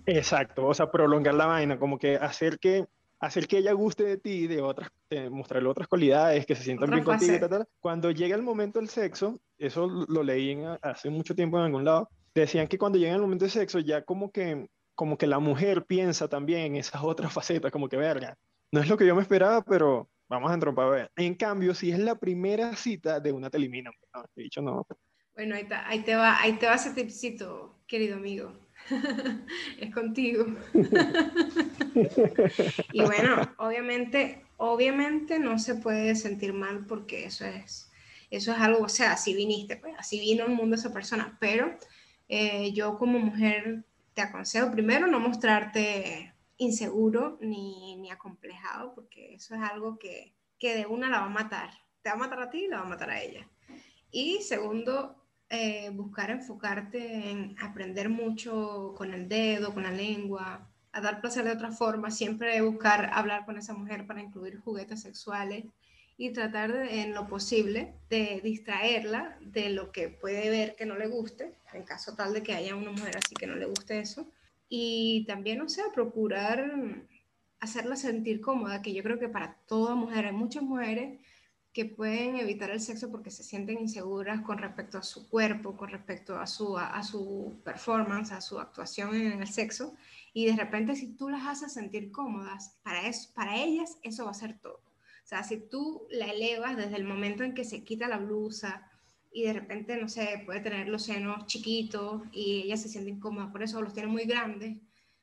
[0.05, 2.87] Exacto, o sea, prolongar la vaina, como que hacer que
[3.19, 4.89] hacer que ella guste de ti, de otras,
[5.29, 8.87] mostrarle otras cualidades, que se sientan bien contigo y tal, Cuando llega el momento del
[8.87, 13.21] sexo, eso lo leí hace mucho tiempo en algún lado, decían que cuando llega el
[13.21, 17.33] momento del sexo ya como que, como que la mujer piensa también en esas otras
[17.33, 18.37] facetas, como que verga,
[18.71, 21.11] no es lo que yo me esperaba, pero vamos a entrompar.
[21.15, 23.93] En cambio, si es la primera cita, de una te eliminan.
[24.13, 24.85] No, he dicho no.
[25.39, 28.51] Bueno, ahí, te va, ahí te va ese tipcito, querido amigo.
[29.79, 30.45] es contigo.
[32.91, 37.89] y bueno, obviamente, obviamente no se puede sentir mal porque eso es,
[38.29, 41.73] eso es algo, o sea, así viniste, pues así vino el mundo esa persona, pero
[42.27, 49.55] eh, yo como mujer te aconsejo primero no mostrarte inseguro ni, ni acomplejado porque eso
[49.55, 51.69] es algo que, que de una la va a matar.
[52.01, 53.47] Te va a matar a ti y la va a matar a ella.
[54.11, 55.18] Y segundo,
[55.49, 61.43] eh, buscar enfocarte en aprender mucho con el dedo, con la lengua, a dar placer
[61.45, 65.65] de otra forma, siempre buscar hablar con esa mujer para incluir juguetes sexuales
[66.17, 71.07] y tratar en lo posible de distraerla de lo que puede ver que no le
[71.07, 74.27] guste, en caso tal de que haya una mujer así que no le guste eso.
[74.67, 76.71] Y también, o sea, procurar
[77.59, 81.19] hacerla sentir cómoda, que yo creo que para toda mujer, hay muchas mujeres
[81.79, 85.89] que pueden evitar el sexo porque se sienten inseguras con respecto a su cuerpo, con
[85.89, 89.95] respecto a su, a, su performance, a su actuación en el sexo.
[90.33, 94.31] Y de repente si tú las haces sentir cómodas, para, eso, para ellas eso va
[94.31, 94.81] a ser todo.
[95.23, 98.85] O sea, si tú la elevas desde el momento en que se quita la blusa
[99.31, 103.53] y de repente, no sé, puede tener los senos chiquitos y ella se siente incómoda
[103.53, 104.79] por eso, los tiene muy grandes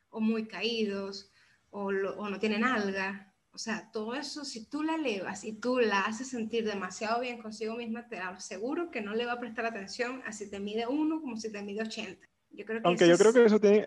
[0.09, 1.31] o muy caídos
[1.69, 3.26] o, o no tienen alga,
[3.57, 7.41] o sea, todo eso, si tú la elevas y tú la haces sentir demasiado bien
[7.41, 10.87] consigo misma, te aseguro que no le va a prestar atención a si te mide
[10.87, 12.27] uno como si te mide 80.
[12.51, 13.87] Yo creo que Aunque yo creo que eso tiene,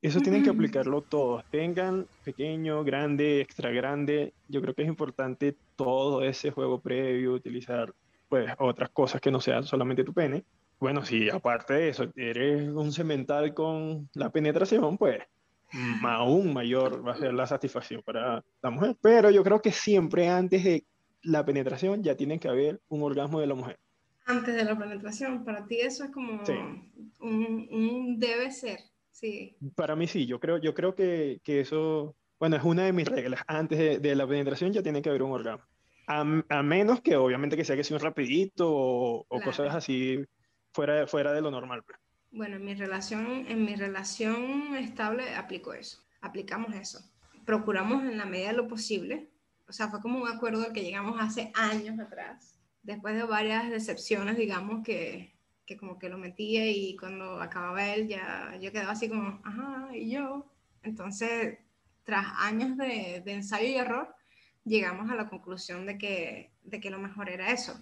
[0.00, 4.32] eso tienen que aplicarlo todos, tengan pequeño, grande, extra grande.
[4.48, 7.92] Yo creo que es importante todo ese juego previo, utilizar
[8.30, 10.44] pues otras cosas que no sean solamente tu pene.
[10.80, 15.18] Bueno, si aparte de eso eres un cemental con la penetración, pues
[16.02, 18.96] aún mayor va a ser la satisfacción para la mujer.
[19.00, 20.86] Pero yo creo que siempre antes de
[21.22, 23.78] la penetración ya tiene que haber un orgasmo de la mujer.
[24.26, 26.42] Antes de la penetración, para ti eso es como
[27.20, 28.78] un, debe ser,
[29.10, 29.56] sí.
[29.74, 33.06] Para mí sí, yo creo, yo creo que, que eso, bueno, es una de mis
[33.06, 33.42] reglas.
[33.46, 35.64] Antes de, la penetración ya tiene que haber un orgasmo.
[36.06, 36.24] A,
[36.62, 40.22] menos que obviamente que sea que sea un rapidito o, cosas así
[40.72, 41.82] fuera, fuera de lo normal.
[41.82, 41.98] Pues.
[42.34, 46.98] Bueno, en mi relación, en mi relación estable aplico eso, aplicamos eso.
[47.44, 49.30] Procuramos en la medida de lo posible,
[49.68, 53.70] o sea, fue como un acuerdo al que llegamos hace años atrás, después de varias
[53.70, 55.32] decepciones, digamos, que,
[55.64, 59.90] que como que lo metía y cuando acababa él ya yo quedaba así como, ajá,
[59.94, 60.50] y yo.
[60.82, 61.58] Entonces,
[62.02, 64.12] tras años de, de ensayo y error,
[64.64, 67.80] llegamos a la conclusión de que, de que lo mejor era eso,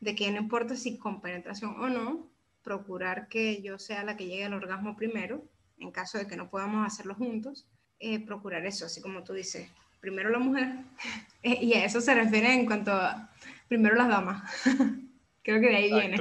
[0.00, 2.35] de que no importa si con penetración o no,
[2.66, 5.48] procurar que yo sea la que llegue al orgasmo primero
[5.78, 7.68] en caso de que no podamos hacerlo juntos,
[8.00, 10.74] eh, procurar eso, así como tú dices, primero la mujer,
[11.42, 13.30] y a eso se refiere en cuanto a
[13.68, 14.42] primero las damas.
[15.44, 16.18] Creo que de ahí viene.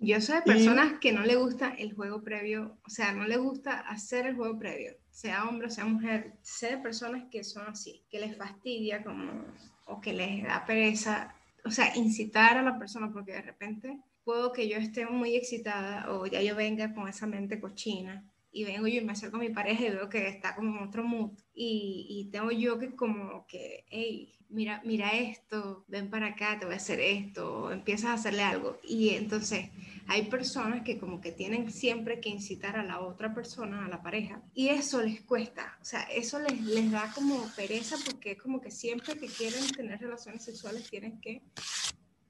[0.00, 3.36] Yo soy de personas que no le gusta el juego previo, o sea, no le
[3.36, 6.32] gusta hacer el juego previo, sea hombre o sea mujer.
[6.42, 9.44] Sé de personas que son así, que les fastidia como,
[9.86, 14.52] o que les da pereza, o sea, incitar a la persona porque de repente puedo
[14.52, 18.86] que yo esté muy excitada o ya yo venga con esa mente cochina y vengo
[18.86, 21.32] yo y me acerco a mi pareja y veo que está como en otro mood
[21.52, 26.64] y, y tengo yo que como que, hey, mira, mira esto, ven para acá, te
[26.64, 28.78] voy a hacer esto, empiezas a hacerle algo.
[28.84, 29.70] Y entonces
[30.06, 34.02] hay personas que como que tienen siempre que incitar a la otra persona, a la
[34.02, 38.38] pareja, y eso les cuesta, o sea, eso les, les da como pereza porque es
[38.38, 41.42] como que siempre que quieren tener relaciones sexuales tienen que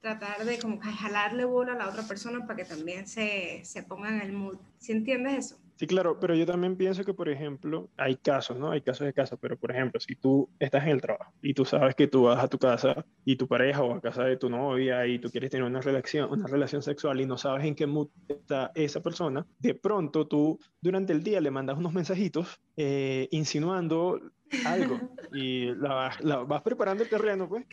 [0.04, 4.10] tratar de como jalarle bola a la otra persona para que también se, se ponga
[4.10, 4.58] en el mood.
[4.78, 5.64] ¿Sí entiendes eso?
[5.76, 8.70] Sí, claro, pero yo también pienso que, por ejemplo, hay casos, ¿no?
[8.70, 11.64] Hay casos de casos, pero por ejemplo, si tú estás en el trabajo y tú
[11.64, 14.48] sabes que tú vas a tu casa y tu pareja o a casa de tu
[14.48, 17.86] novia y tú quieres tener una relación, una relación sexual y no sabes en qué
[17.86, 23.26] mood está esa persona, de pronto tú durante el día le mandas unos mensajitos eh,
[23.32, 24.20] insinuando
[24.64, 25.00] algo
[25.32, 26.12] y la,
[26.46, 27.64] vas preparando el terreno, pues.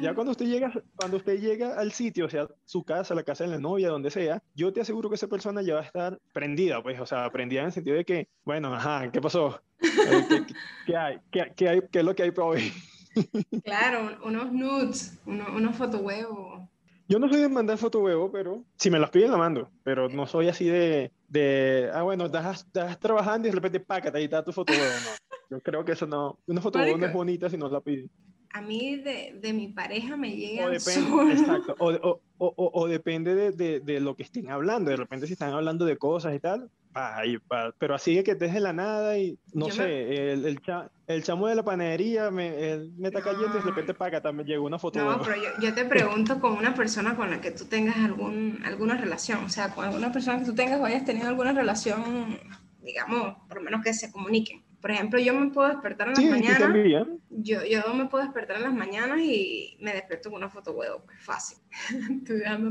[0.00, 3.44] Ya cuando usted llega, cuando usted llega al sitio, o sea, su casa, la casa
[3.44, 6.18] de la novia, donde sea, yo te aseguro que esa persona ya va a estar
[6.32, 9.60] prendida, pues, o sea, prendida en el sentido de que, bueno, ajá, ¿qué pasó?
[9.80, 10.44] Eh,
[10.86, 11.18] ¿qué, hay?
[11.30, 11.82] ¿Qué, hay?
[11.90, 12.72] ¿Qué es lo que hay para hoy?
[13.64, 16.68] claro, unos nudes, unos, unos fotohuevos.
[17.08, 19.70] Yo no soy de mandar fotohuevos, pero si me las piden, la mando.
[19.82, 24.18] Pero no soy así de, de ah, bueno, estás, estás trabajando y de repente, pácate,
[24.18, 24.84] ahí está tu fotohuevo.
[24.84, 25.27] No.
[25.50, 26.38] Yo creo que eso no.
[26.46, 28.08] Una foto no es bonita si no la pide.
[28.50, 30.66] A mí de, de, mi pareja me llega.
[30.66, 31.74] O depende, exacto.
[31.78, 34.90] O, o, o, o depende de, de, de, lo que estén hablando.
[34.90, 37.38] De repente, si están hablando de cosas y tal, ay,
[37.78, 41.46] pero así es que desde la nada y no sé, el, el, cha, el, chamo
[41.46, 44.78] de la panadería me, me está cayendo y de repente para acá también llegó una
[44.78, 44.98] foto.
[44.98, 48.60] No, pero yo, yo, te pregunto con una persona con la que tú tengas algún,
[48.64, 52.38] alguna relación, o sea, con alguna persona que tú tengas o hayas tenido alguna relación,
[52.82, 54.62] digamos, por lo menos que se comuniquen.
[54.80, 57.08] Por ejemplo, yo me puedo despertar en las mañanas.
[57.30, 61.02] Yo, yo me puedo despertar en las mañanas y me despierto con una foto huevo,
[61.04, 61.58] pues fácil.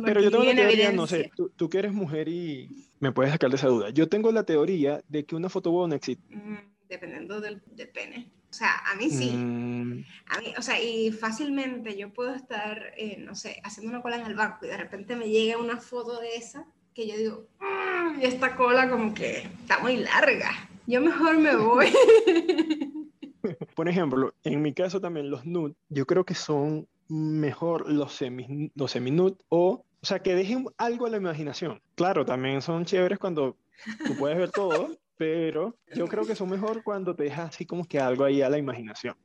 [0.06, 3.34] Pero yo tengo la teoría, no sé, tú, tú, que eres mujer y me puedes
[3.34, 3.90] sacar de esa duda.
[3.90, 6.34] Yo tengo la teoría de que una foto huevo no existe.
[6.34, 8.32] Mm, dependiendo del, del, pene.
[8.50, 9.32] O sea, a mí sí.
[9.32, 10.06] Mm.
[10.30, 14.16] A mí, o sea, y fácilmente yo puedo estar, eh, no sé, haciendo una cola
[14.16, 17.48] en el banco y de repente me llega una foto de esa que yo digo,
[17.60, 20.52] mmm, esta cola como que está muy larga
[20.88, 21.94] yo mejor me voy.
[23.76, 28.72] Por ejemplo, en mi caso también los nude, yo creo que son mejor los semi,
[28.76, 31.82] los semi nude o, o sea, que dejen algo a la imaginación.
[31.96, 33.58] Claro, también son chéveres cuando
[34.06, 37.86] tú puedes ver todo, pero yo creo que son mejor cuando te dejas así como
[37.86, 39.16] que algo ahí a la imaginación.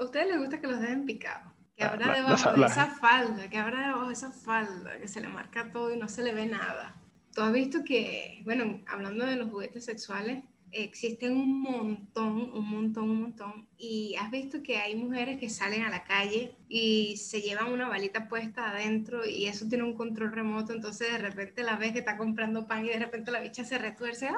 [0.00, 1.52] ¿A ustedes les gusta que los dejen picados?
[1.76, 5.28] Que habrá debajo de esa falda, que habrá debajo de esa falda, que se le
[5.28, 6.96] marca todo y no se le ve nada.
[7.34, 13.10] Tú has visto que, bueno, hablando de los juguetes sexuales, existen un montón, un montón,
[13.10, 13.68] un montón.
[13.78, 17.88] Y has visto que hay mujeres que salen a la calle y se llevan una
[17.88, 20.72] balita puesta adentro y eso tiene un control remoto.
[20.72, 23.78] Entonces de repente la ves que está comprando pan y de repente la bicha se
[23.78, 24.28] retuerce.
[24.28, 24.34] ¡Ay!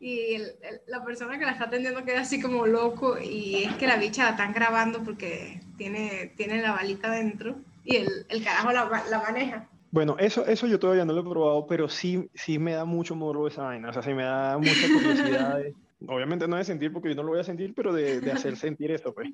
[0.00, 0.38] Y
[0.86, 4.24] la persona que la está atendiendo queda así como loco y es que la bicha
[4.24, 9.22] la están grabando porque tiene, tiene la balita adentro y el, el carajo la, la
[9.22, 9.68] maneja.
[9.94, 13.14] Bueno, eso, eso yo todavía no lo he probado, pero sí, sí me da mucho
[13.14, 13.90] morbo esa vaina.
[13.90, 15.58] O sea, sí me da mucha curiosidad.
[15.58, 15.72] De,
[16.08, 18.56] obviamente no de sentir, porque yo no lo voy a sentir, pero de, de hacer
[18.56, 19.30] sentir eso, pues.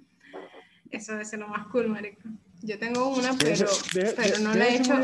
[0.90, 2.28] Eso debe ser lo más cool, marico.
[2.60, 5.00] Yo tengo una, pero, de, pero no la he hecho.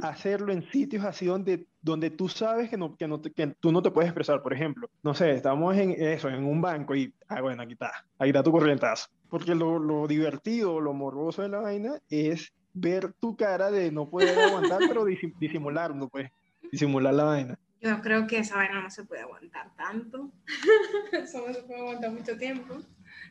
[0.00, 3.70] Hacerlo en sitios así donde, donde tú sabes que, no, que, no te, que tú
[3.70, 4.42] no te puedes expresar.
[4.42, 7.92] Por ejemplo, no sé, estamos en eso, en un banco y, ah, bueno, aquí está,
[8.18, 9.10] aquí está tu corrientazo.
[9.28, 14.08] Porque lo, lo divertido, lo morboso de la vaina es ver tu cara de no
[14.08, 16.30] poder aguantar, pero disimular, no pues,
[16.70, 17.58] disimular la vaina.
[17.80, 20.32] Yo creo que esa vaina no se puede aguantar tanto.
[21.12, 22.76] Eso no se puede aguantar mucho tiempo.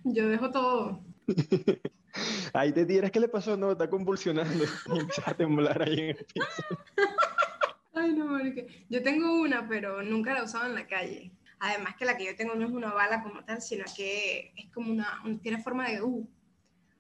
[0.04, 1.04] Yo dejo todo.
[2.54, 3.58] ahí te tiras, ¿qué le pasó?
[3.58, 4.64] No, está convulsionando.
[4.96, 6.64] Empieza a temblar ahí en el piso.
[7.94, 8.62] Ay, no, marica.
[8.90, 11.32] Yo tengo una, pero nunca la he usado en la calle.
[11.60, 14.72] Además que la que yo tengo no es una bala como tal, sino que es
[14.74, 16.30] como una, tiene forma de U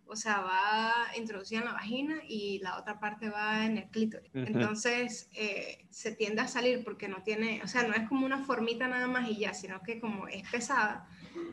[0.09, 4.31] o sea, va introducida en la vagina y la otra parte va en el clítoris.
[4.33, 4.47] Uh -huh.
[4.47, 8.43] Entonces, eh, se tiende a salir porque no tiene, o sea, no es como una
[8.45, 11.07] formita nada más y ya, sino que como es pesada,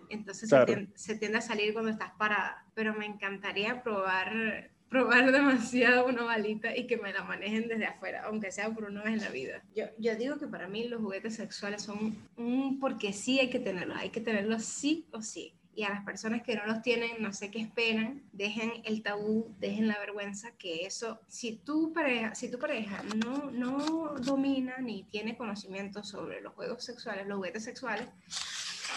[0.09, 0.66] entonces claro.
[0.66, 2.64] se, tiende, se, tiende, a salir cuando estás parada.
[2.74, 8.22] Pero me encantaría probar probar demasiado una balita y que me la manejen desde afuera,
[8.26, 9.62] aunque sea por una vez en la vida.
[9.74, 13.59] Yo, yo digo que para mí los juguetes sexuales son un porque sí hay que
[13.59, 17.22] tenerlos, hay que tenerlos sí o sí y a las personas que no los tienen,
[17.22, 22.35] no sé qué esperan, dejen el tabú, dejen la vergüenza, que eso, si tu pareja,
[22.35, 27.64] si tu pareja no, no domina ni tiene conocimiento sobre los juegos sexuales, los juguetes
[27.64, 28.09] sexuales,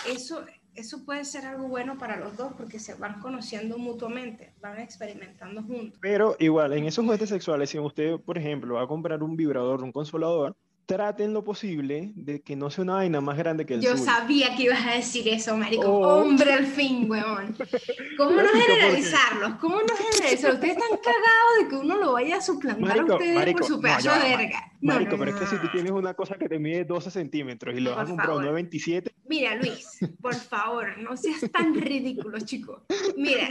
[0.08, 4.80] eso, eso puede ser algo bueno para los dos porque se van conociendo mutuamente, van
[4.80, 6.00] experimentando juntos.
[6.02, 9.84] Pero igual, en esos juguetes sexuales, si usted, por ejemplo, va a comprar un vibrador,
[9.84, 10.56] un consolador,
[10.88, 14.56] traten lo posible de que no sea una vaina más grande que el Yo sabía
[14.56, 15.86] que ibas a decir eso, marico.
[15.86, 16.22] Oh.
[16.22, 17.56] Hombre al fin, weón.
[18.18, 19.56] ¿Cómo no generalizarlos?
[19.60, 20.56] ¿Cómo no generalizarlos?
[20.56, 24.14] Ustedes están cagados de que uno lo vaya a suplantar a ustedes por su pedazo
[24.14, 24.72] de verga.
[24.82, 27.80] Marico, pero es que si tú tienes una cosa que te mide 12 centímetros y
[27.80, 29.12] lo vas a comprar a 27...
[29.30, 32.86] Mira, Luis, por favor, no seas tan ridículo, chico.
[33.18, 33.50] Mira,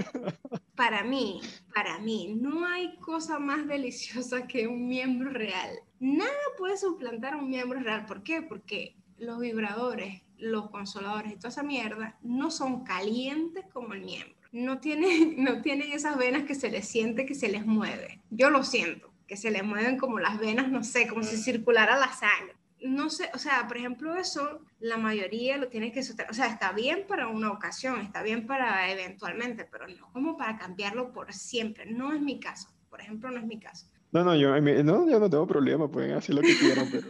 [0.75, 1.41] para mí,
[1.75, 5.71] para mí, no hay cosa más deliciosa que un miembro real
[6.01, 8.07] nada puede suplantar a un miembro real.
[8.07, 8.43] ¿Por qué?
[8.43, 14.37] Porque los vibradores, los consoladores y toda esa mierda no son calientes como el miembro.
[14.53, 18.21] No tienen, no tienen esas venas que se les siente que se les mueve.
[18.31, 21.97] Yo lo siento, que se les mueven como las venas, no sé, como si circulara
[21.97, 22.55] la sangre.
[22.81, 26.31] No sé, o sea, por ejemplo, eso la mayoría lo tiene que sostener.
[26.31, 30.59] O sea, está bien para una ocasión, está bien para eventualmente, pero no como para
[30.59, 31.87] cambiarlo por siempre.
[31.87, 32.69] No es mi caso.
[32.91, 33.87] Por ejemplo, no es mi caso.
[34.13, 37.09] No, no, yo no, yo no tengo problema, pueden hacer lo que quieran, pero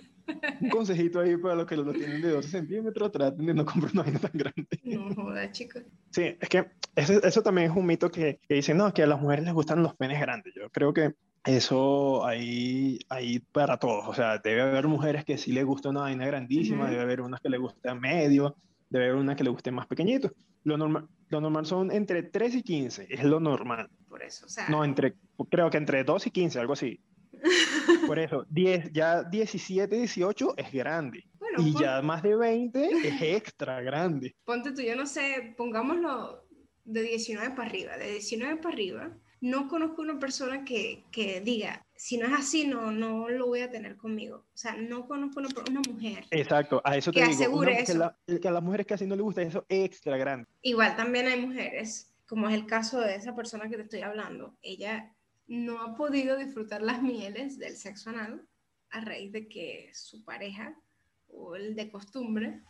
[0.60, 3.92] un consejito ahí para los que lo tienen de 12 centímetros, traten de no comprar
[3.92, 4.80] una vaina tan grande.
[4.82, 5.82] No joda, chicos.
[6.10, 9.06] Sí, es que eso, eso también es un mito que, que, dicen, no, que a
[9.06, 10.54] las mujeres les gustan los penes grandes.
[10.54, 11.14] Yo creo que
[11.46, 14.06] eso ahí, ahí para todos.
[14.08, 17.40] O sea, debe haber mujeres que sí les gusta una vaina grandísima, debe haber unas
[17.40, 18.56] que les gusta medio,
[18.90, 20.32] debe haber unas que les guste más pequeñito.
[20.64, 23.88] Lo normal, lo normal son entre 3 y 15, es lo normal.
[24.08, 24.68] Por eso, o sea.
[24.68, 25.14] No, entre,
[25.48, 27.00] creo que entre 2 y 15, algo así.
[28.06, 31.24] Por eso, 10, ya 17, 18 es grande.
[31.58, 34.34] y ya más de 20 es extra grande.
[34.44, 36.44] Ponte tú, yo no sé, pongámoslo
[36.84, 37.96] de 19 para arriba.
[37.96, 42.66] De 19 para arriba, no conozco una persona que, que, diga, si no es así,
[42.66, 44.46] no, no lo voy a tener conmigo.
[44.52, 46.24] O sea, no conozco una, una mujer.
[46.30, 47.34] Exacto, a eso te que digo.
[47.34, 48.14] Asegure eso.
[48.26, 50.48] Que, que, a las mujeres que así no les gusta eso extra grande.
[50.62, 54.56] Igual también hay mujeres, como es el caso de esa persona que te estoy hablando.
[54.62, 55.14] Ella
[55.46, 58.46] no ha podido disfrutar las mieles del sexo anal
[58.90, 60.74] a raíz de que su pareja
[61.28, 62.62] o el de costumbre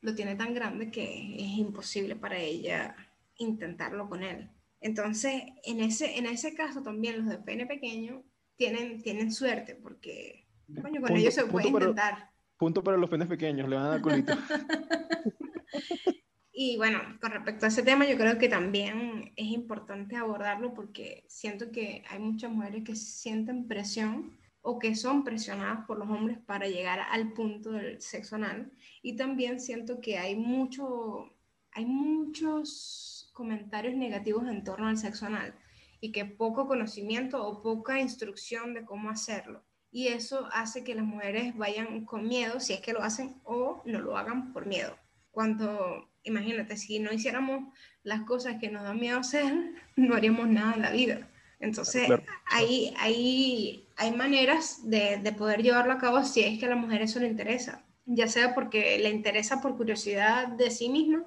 [0.00, 2.96] lo tiene tan grande que es imposible para ella
[3.36, 4.50] intentarlo con él.
[4.80, 8.24] Entonces, en ese, en ese caso también los de pene pequeño
[8.56, 10.46] tienen, tienen suerte porque,
[10.80, 12.30] coño, con ellos se puede intentar.
[12.56, 14.32] punto para los penes pequeños, le van a dar culito.
[16.52, 21.24] y bueno, con respecto a ese tema, yo creo que también es importante abordarlo porque
[21.28, 26.38] siento que hay muchas mujeres que sienten presión o que son presionadas por los hombres
[26.38, 28.70] para llegar al punto del sexo anal.
[29.02, 31.34] Y también siento que hay, mucho,
[31.72, 35.54] hay muchos comentarios negativos en torno al sexo anal
[36.00, 39.62] y que poco conocimiento o poca instrucción de cómo hacerlo.
[39.92, 43.82] Y eso hace que las mujeres vayan con miedo, si es que lo hacen, o
[43.84, 44.96] no lo hagan por miedo.
[45.30, 47.72] Cuando, imagínate, si no hiciéramos
[48.02, 49.52] las cosas que nos da miedo hacer,
[49.96, 51.28] no haríamos nada en la vida.
[51.58, 52.08] Entonces,
[52.50, 56.76] ahí, ahí hay maneras de, de, poder llevarlo a cabo si es que a la
[56.76, 61.22] mujer eso le interesa, ya sea porque le interesa por curiosidad de sí misma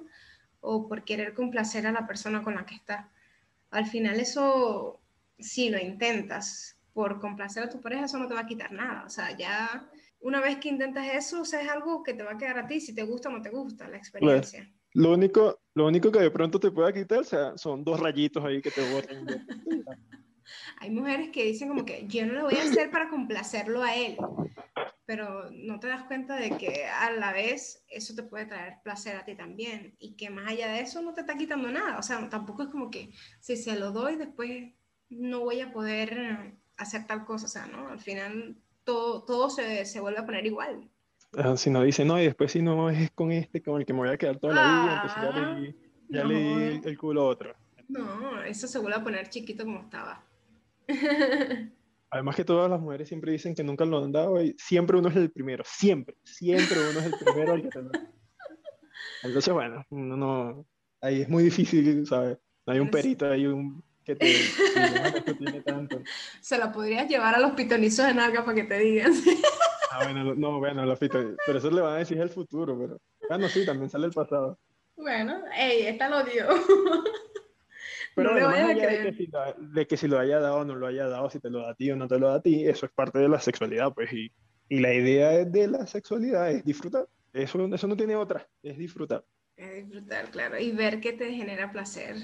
[0.64, 3.10] o por querer complacer a la persona con la que está.
[3.70, 5.00] Al final eso,
[5.38, 9.04] si lo intentas por complacer a tu pareja, eso no te va a quitar nada.
[9.04, 9.88] O sea, ya
[10.20, 12.66] una vez que intentas eso, o sea, es algo que te va a quedar a
[12.66, 14.70] ti, si te gusta o no te gusta la experiencia.
[14.94, 18.42] lo único, lo único que de pronto te pueda quitar o sea, son dos rayitos
[18.44, 19.26] ahí que te borran.
[20.78, 23.94] Hay mujeres que dicen como que yo no lo voy a hacer para complacerlo a
[23.94, 24.16] él
[25.06, 29.16] pero no te das cuenta de que a la vez eso te puede traer placer
[29.16, 31.98] a ti también y que más allá de eso no te está quitando nada.
[31.98, 34.72] O sea, tampoco es como que si se lo doy después
[35.10, 37.46] no voy a poder hacer tal cosa.
[37.46, 37.88] O sea, ¿no?
[37.88, 40.88] Al final todo, todo se, se vuelve a poner igual.
[41.56, 44.00] si no dice no y después si no es con este con el que me
[44.00, 45.74] voy a quedar toda la vida, entonces ya le,
[46.08, 47.54] ya le di el culo a otro.
[47.88, 50.24] No, eso se vuelve a poner chiquito como estaba.
[52.10, 55.08] Además que todas las mujeres siempre dicen que nunca lo han dado y siempre uno
[55.08, 57.80] es el primero, siempre, siempre uno es el primero al que te
[59.24, 60.66] Entonces, bueno, uno no,
[61.00, 62.38] ahí es muy difícil, ¿sabes?
[62.66, 64.32] No hay un perito, hay un que te,
[65.38, 66.02] tiene tanto.
[66.40, 69.12] Se la podrías llevar a los pitonizos de nalga para que te digan.
[69.90, 73.00] Ah, bueno, no, bueno, los pitonizos, pero eso le van a decir el futuro, pero
[73.28, 74.58] bueno, sí, también sale el pasado.
[74.96, 76.48] Bueno, ey, esta lo dio.
[78.14, 80.58] Pero no bueno, más allá de que, si lo, de que si lo haya dado
[80.58, 82.28] o no lo haya dado, si te lo da a ti o no te lo
[82.28, 84.32] da a ti, eso es parte de la sexualidad, pues, y,
[84.68, 87.06] y la idea de la sexualidad es disfrutar.
[87.32, 89.24] Eso, eso no tiene otra, es disfrutar.
[89.56, 92.16] Es disfrutar, claro, y ver que te genera placer.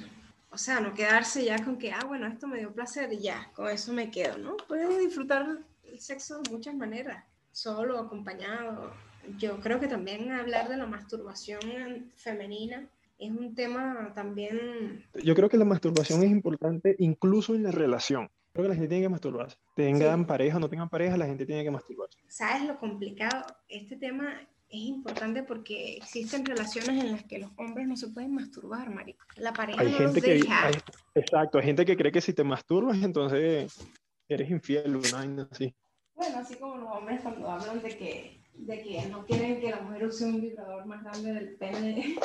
[0.51, 3.51] O sea, no quedarse ya con que, ah, bueno, esto me dio placer y ya,
[3.55, 4.57] con eso me quedo, ¿no?
[4.68, 8.93] Puedes disfrutar el sexo de muchas maneras, solo, acompañado.
[9.38, 12.88] Yo creo que también hablar de la masturbación femenina
[13.20, 18.30] es un tema también Yo creo que la masturbación es importante incluso en la relación.
[18.52, 19.56] Creo que la gente tiene que masturbarse.
[19.76, 20.24] Tengan Sí.
[20.26, 22.18] pareja o no tengan pareja, la gente tiene que masturbarse.
[22.28, 23.44] ¿Sabes lo complicado?
[23.68, 28.34] Este tema es importante porque existen relaciones en las que los hombres no se pueden
[28.34, 29.24] masturbar, marico.
[29.36, 30.66] La pareja Hay no gente los que, deja.
[30.66, 30.74] hay-
[31.14, 33.72] exacto, hay gente que cree que si te masturbas, entonces
[34.28, 35.74] eres infiel, una así.
[36.14, 39.80] Bueno, así como los hombres cuando hablan de que, de que no quieren que la
[39.80, 42.16] mujer use un vibrador más grande del pene.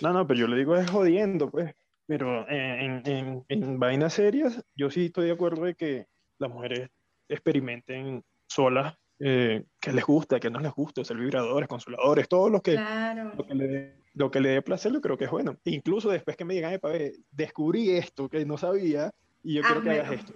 [0.00, 1.74] No, no, pero yo le digo es jodiendo, pues.
[2.06, 6.06] Pero en, en, en vainas serias, yo sí estoy de acuerdo de que
[6.38, 6.90] las mujeres
[7.28, 12.60] experimenten solas eh, qué les gusta, qué no les gusta, usar vibradores, consoladores, todo lo
[12.60, 13.32] que, Claro.
[13.36, 15.56] lo que le lo que le dé placer, yo creo que es bueno.
[15.64, 19.10] Incluso después que me digan, "Epa, ve, descubrí esto que no sabía
[19.42, 20.32] y yo quiero que hagas esto.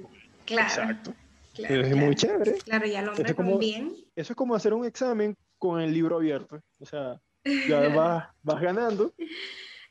[0.46, 0.68] Claro.
[0.68, 1.14] Exacto.
[1.54, 1.96] claro, es claro.
[2.06, 2.52] muy chévere.
[2.64, 3.94] Claro, y al hombre Eso es como- también.
[4.16, 6.60] Eso es como hacer un examen con el libro abierto.
[6.80, 7.20] O sea,
[7.68, 9.14] ya vas, vas ganando.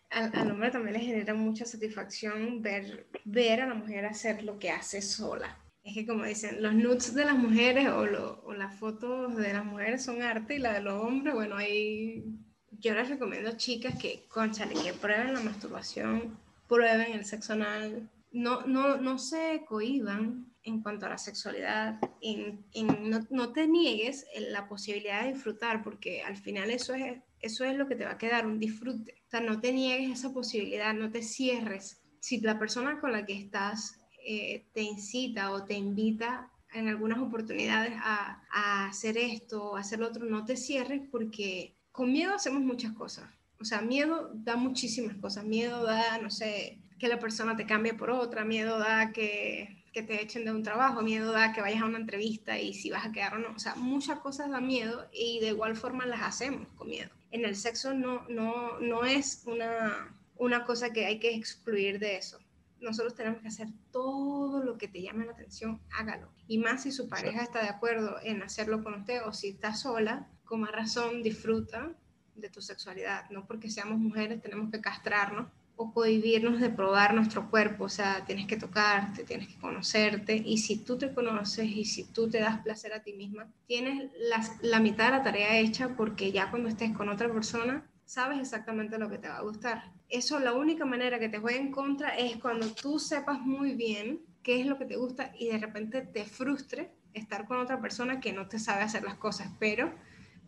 [0.10, 4.58] Al, al hombre también le genera mucha satisfacción ver, ver a la mujer hacer lo
[4.58, 5.58] que hace sola.
[5.84, 9.54] Es que como dicen, los nudes de las mujeres o, lo- o las fotos de
[9.54, 12.24] las mujeres son arte y la de los hombres, bueno, ahí
[12.72, 16.38] yo les recomiendo a chicas que, conchale, que prueben la masturbación,
[16.68, 22.66] prueben el sexo anal, no, no, no se cohiban en cuanto a la sexualidad, en,
[22.74, 27.18] en- no, no te niegues la posibilidad de disfrutar, porque al final eso es,
[27.48, 29.16] eso es lo que te va a quedar, un disfrute.
[29.28, 32.02] O sea, no te niegues esa posibilidad, no te cierres.
[32.20, 37.20] Si la persona con la que estás eh, te incita o te invita en algunas
[37.20, 42.36] oportunidades a, a hacer esto o hacer lo otro, no te cierres porque con miedo
[42.36, 43.26] hacemos muchas cosas.
[43.60, 45.44] O sea, miedo da muchísimas cosas.
[45.46, 50.04] Miedo da, no sé, que la persona te cambie por otra, miedo da que, que
[50.04, 53.06] te echen de un trabajo, miedo da que vayas a una entrevista y si vas
[53.06, 53.50] a quedar o no.
[53.56, 57.17] O sea, muchas cosas dan miedo y de igual forma las hacemos con miedo.
[57.32, 62.18] En el sexo no, no, no es una, una cosa que hay que excluir de
[62.18, 62.40] eso.
[62.80, 66.32] Nosotros tenemos que hacer todo lo que te llame la atención, hágalo.
[66.48, 69.74] Y más si su pareja está de acuerdo en hacerlo con usted o si está
[69.74, 71.92] sola, con más razón disfruta
[72.36, 73.30] de tu sexualidad.
[73.30, 75.48] No porque seamos mujeres tenemos que castrarnos
[75.78, 77.86] o cohibirnos de probar nuestro cuerpo.
[77.86, 80.36] O sea, tienes que tocarte, tienes que conocerte.
[80.36, 84.12] Y si tú te conoces y si tú te das placer a ti misma, tienes
[84.20, 88.40] la, la mitad de la tarea hecha porque ya cuando estés con otra persona, sabes
[88.40, 89.92] exactamente lo que te va a gustar.
[90.10, 94.22] Eso, la única manera que te juegue en contra es cuando tú sepas muy bien
[94.42, 98.20] qué es lo que te gusta y de repente te frustre estar con otra persona
[98.20, 99.52] que no te sabe hacer las cosas.
[99.60, 99.94] Pero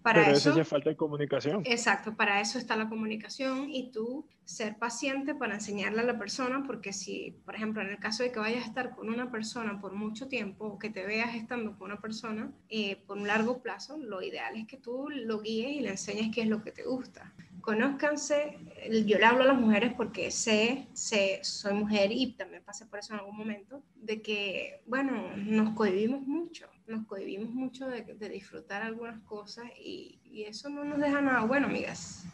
[0.02, 0.50] para Pero eso...
[0.50, 1.62] eso ya falta de comunicación.
[1.66, 6.64] Exacto, para eso está la comunicación y tú ser paciente para enseñarle a la persona,
[6.66, 9.80] porque si, por ejemplo, en el caso de que vayas a estar con una persona
[9.80, 13.62] por mucho tiempo o que te veas estando con una persona eh, por un largo
[13.62, 16.72] plazo, lo ideal es que tú lo guíes y le enseñes qué es lo que
[16.72, 17.32] te gusta.
[17.62, 18.58] Conózcanse,
[19.06, 22.98] yo le hablo a las mujeres porque sé, sé, soy mujer y también pasé por
[22.98, 28.30] eso en algún momento, de que, bueno, nos cohibimos mucho, nos cohibimos mucho de, de
[28.30, 32.26] disfrutar algunas cosas y, y, eso no nos deja nada bueno, amigas.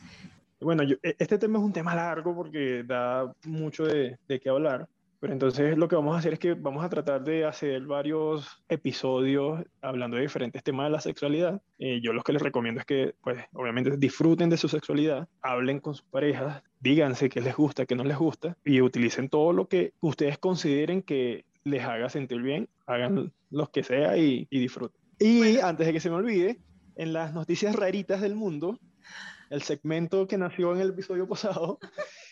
[0.60, 4.88] Bueno, yo, este tema es un tema largo porque da mucho de, de qué hablar.
[5.20, 8.62] Pero entonces lo que vamos a hacer es que vamos a tratar de hacer varios
[8.70, 11.62] episodios hablando de diferentes temas de la sexualidad.
[11.80, 15.80] Eh, yo lo que les recomiendo es que, pues, obviamente disfruten de su sexualidad, hablen
[15.80, 19.68] con sus parejas, díganse qué les gusta, qué no les gusta y utilicen todo lo
[19.68, 25.02] que ustedes consideren que les haga sentir bien, hagan lo que sea y, y disfruten.
[25.20, 25.68] Y bueno.
[25.68, 26.60] antes de que se me olvide,
[26.96, 28.80] en las noticias raritas del mundo,
[29.50, 31.80] el segmento que nació en el episodio pasado,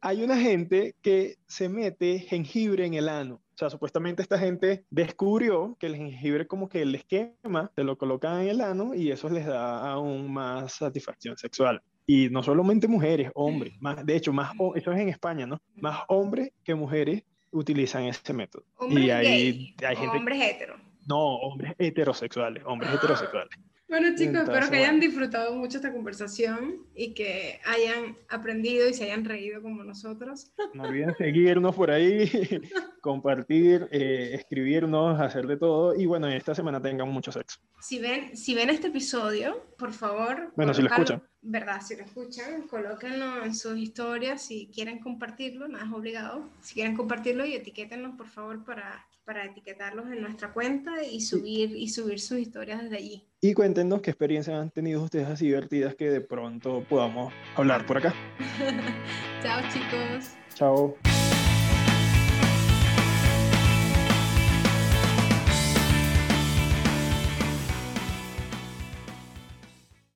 [0.00, 3.36] hay una gente que se mete jengibre en el ano.
[3.54, 7.96] O sea, supuestamente esta gente descubrió que el jengibre como que les quema, se lo
[7.98, 11.82] colocan en el ano y eso les da aún más satisfacción sexual.
[12.06, 15.60] Y no solamente mujeres, hombres, más, de hecho, más, eso es en España, ¿no?
[15.76, 17.22] Más hombres que mujeres
[17.52, 18.64] utilizan ese método.
[18.76, 20.16] Hombres y hay, hay, hay gente...
[20.16, 20.76] Hombres hetero.
[21.06, 22.96] No, hombres heterosexuales, hombres ah.
[22.96, 23.58] heterosexuales.
[23.90, 29.02] Bueno chicos, espero que hayan disfrutado mucho esta conversación y que hayan aprendido y se
[29.02, 30.52] hayan reído como nosotros.
[30.74, 32.30] No olviden seguirnos por ahí,
[33.00, 37.58] compartir, eh, escribirnos, hacer de todo y bueno, esta semana tengan mucho sexo.
[37.80, 40.52] Si ven, si ven este episodio, por favor.
[40.54, 41.20] Bueno, si lo escuchan.
[41.42, 41.80] ¿Verdad?
[41.80, 44.40] Si lo escuchan, colóquenlo en sus historias.
[44.42, 46.48] Si quieren compartirlo, nada es obligado.
[46.60, 51.76] Si quieren compartirlo y etiquétennos, por favor, para, para etiquetarlos en nuestra cuenta y subir,
[51.76, 53.26] y subir sus historias desde allí.
[53.40, 57.98] Y cuéntenos qué experiencias han tenido ustedes así divertidas que de pronto podamos hablar por
[57.98, 58.14] acá.
[59.42, 60.34] Chao, chicos.
[60.54, 60.96] Chao.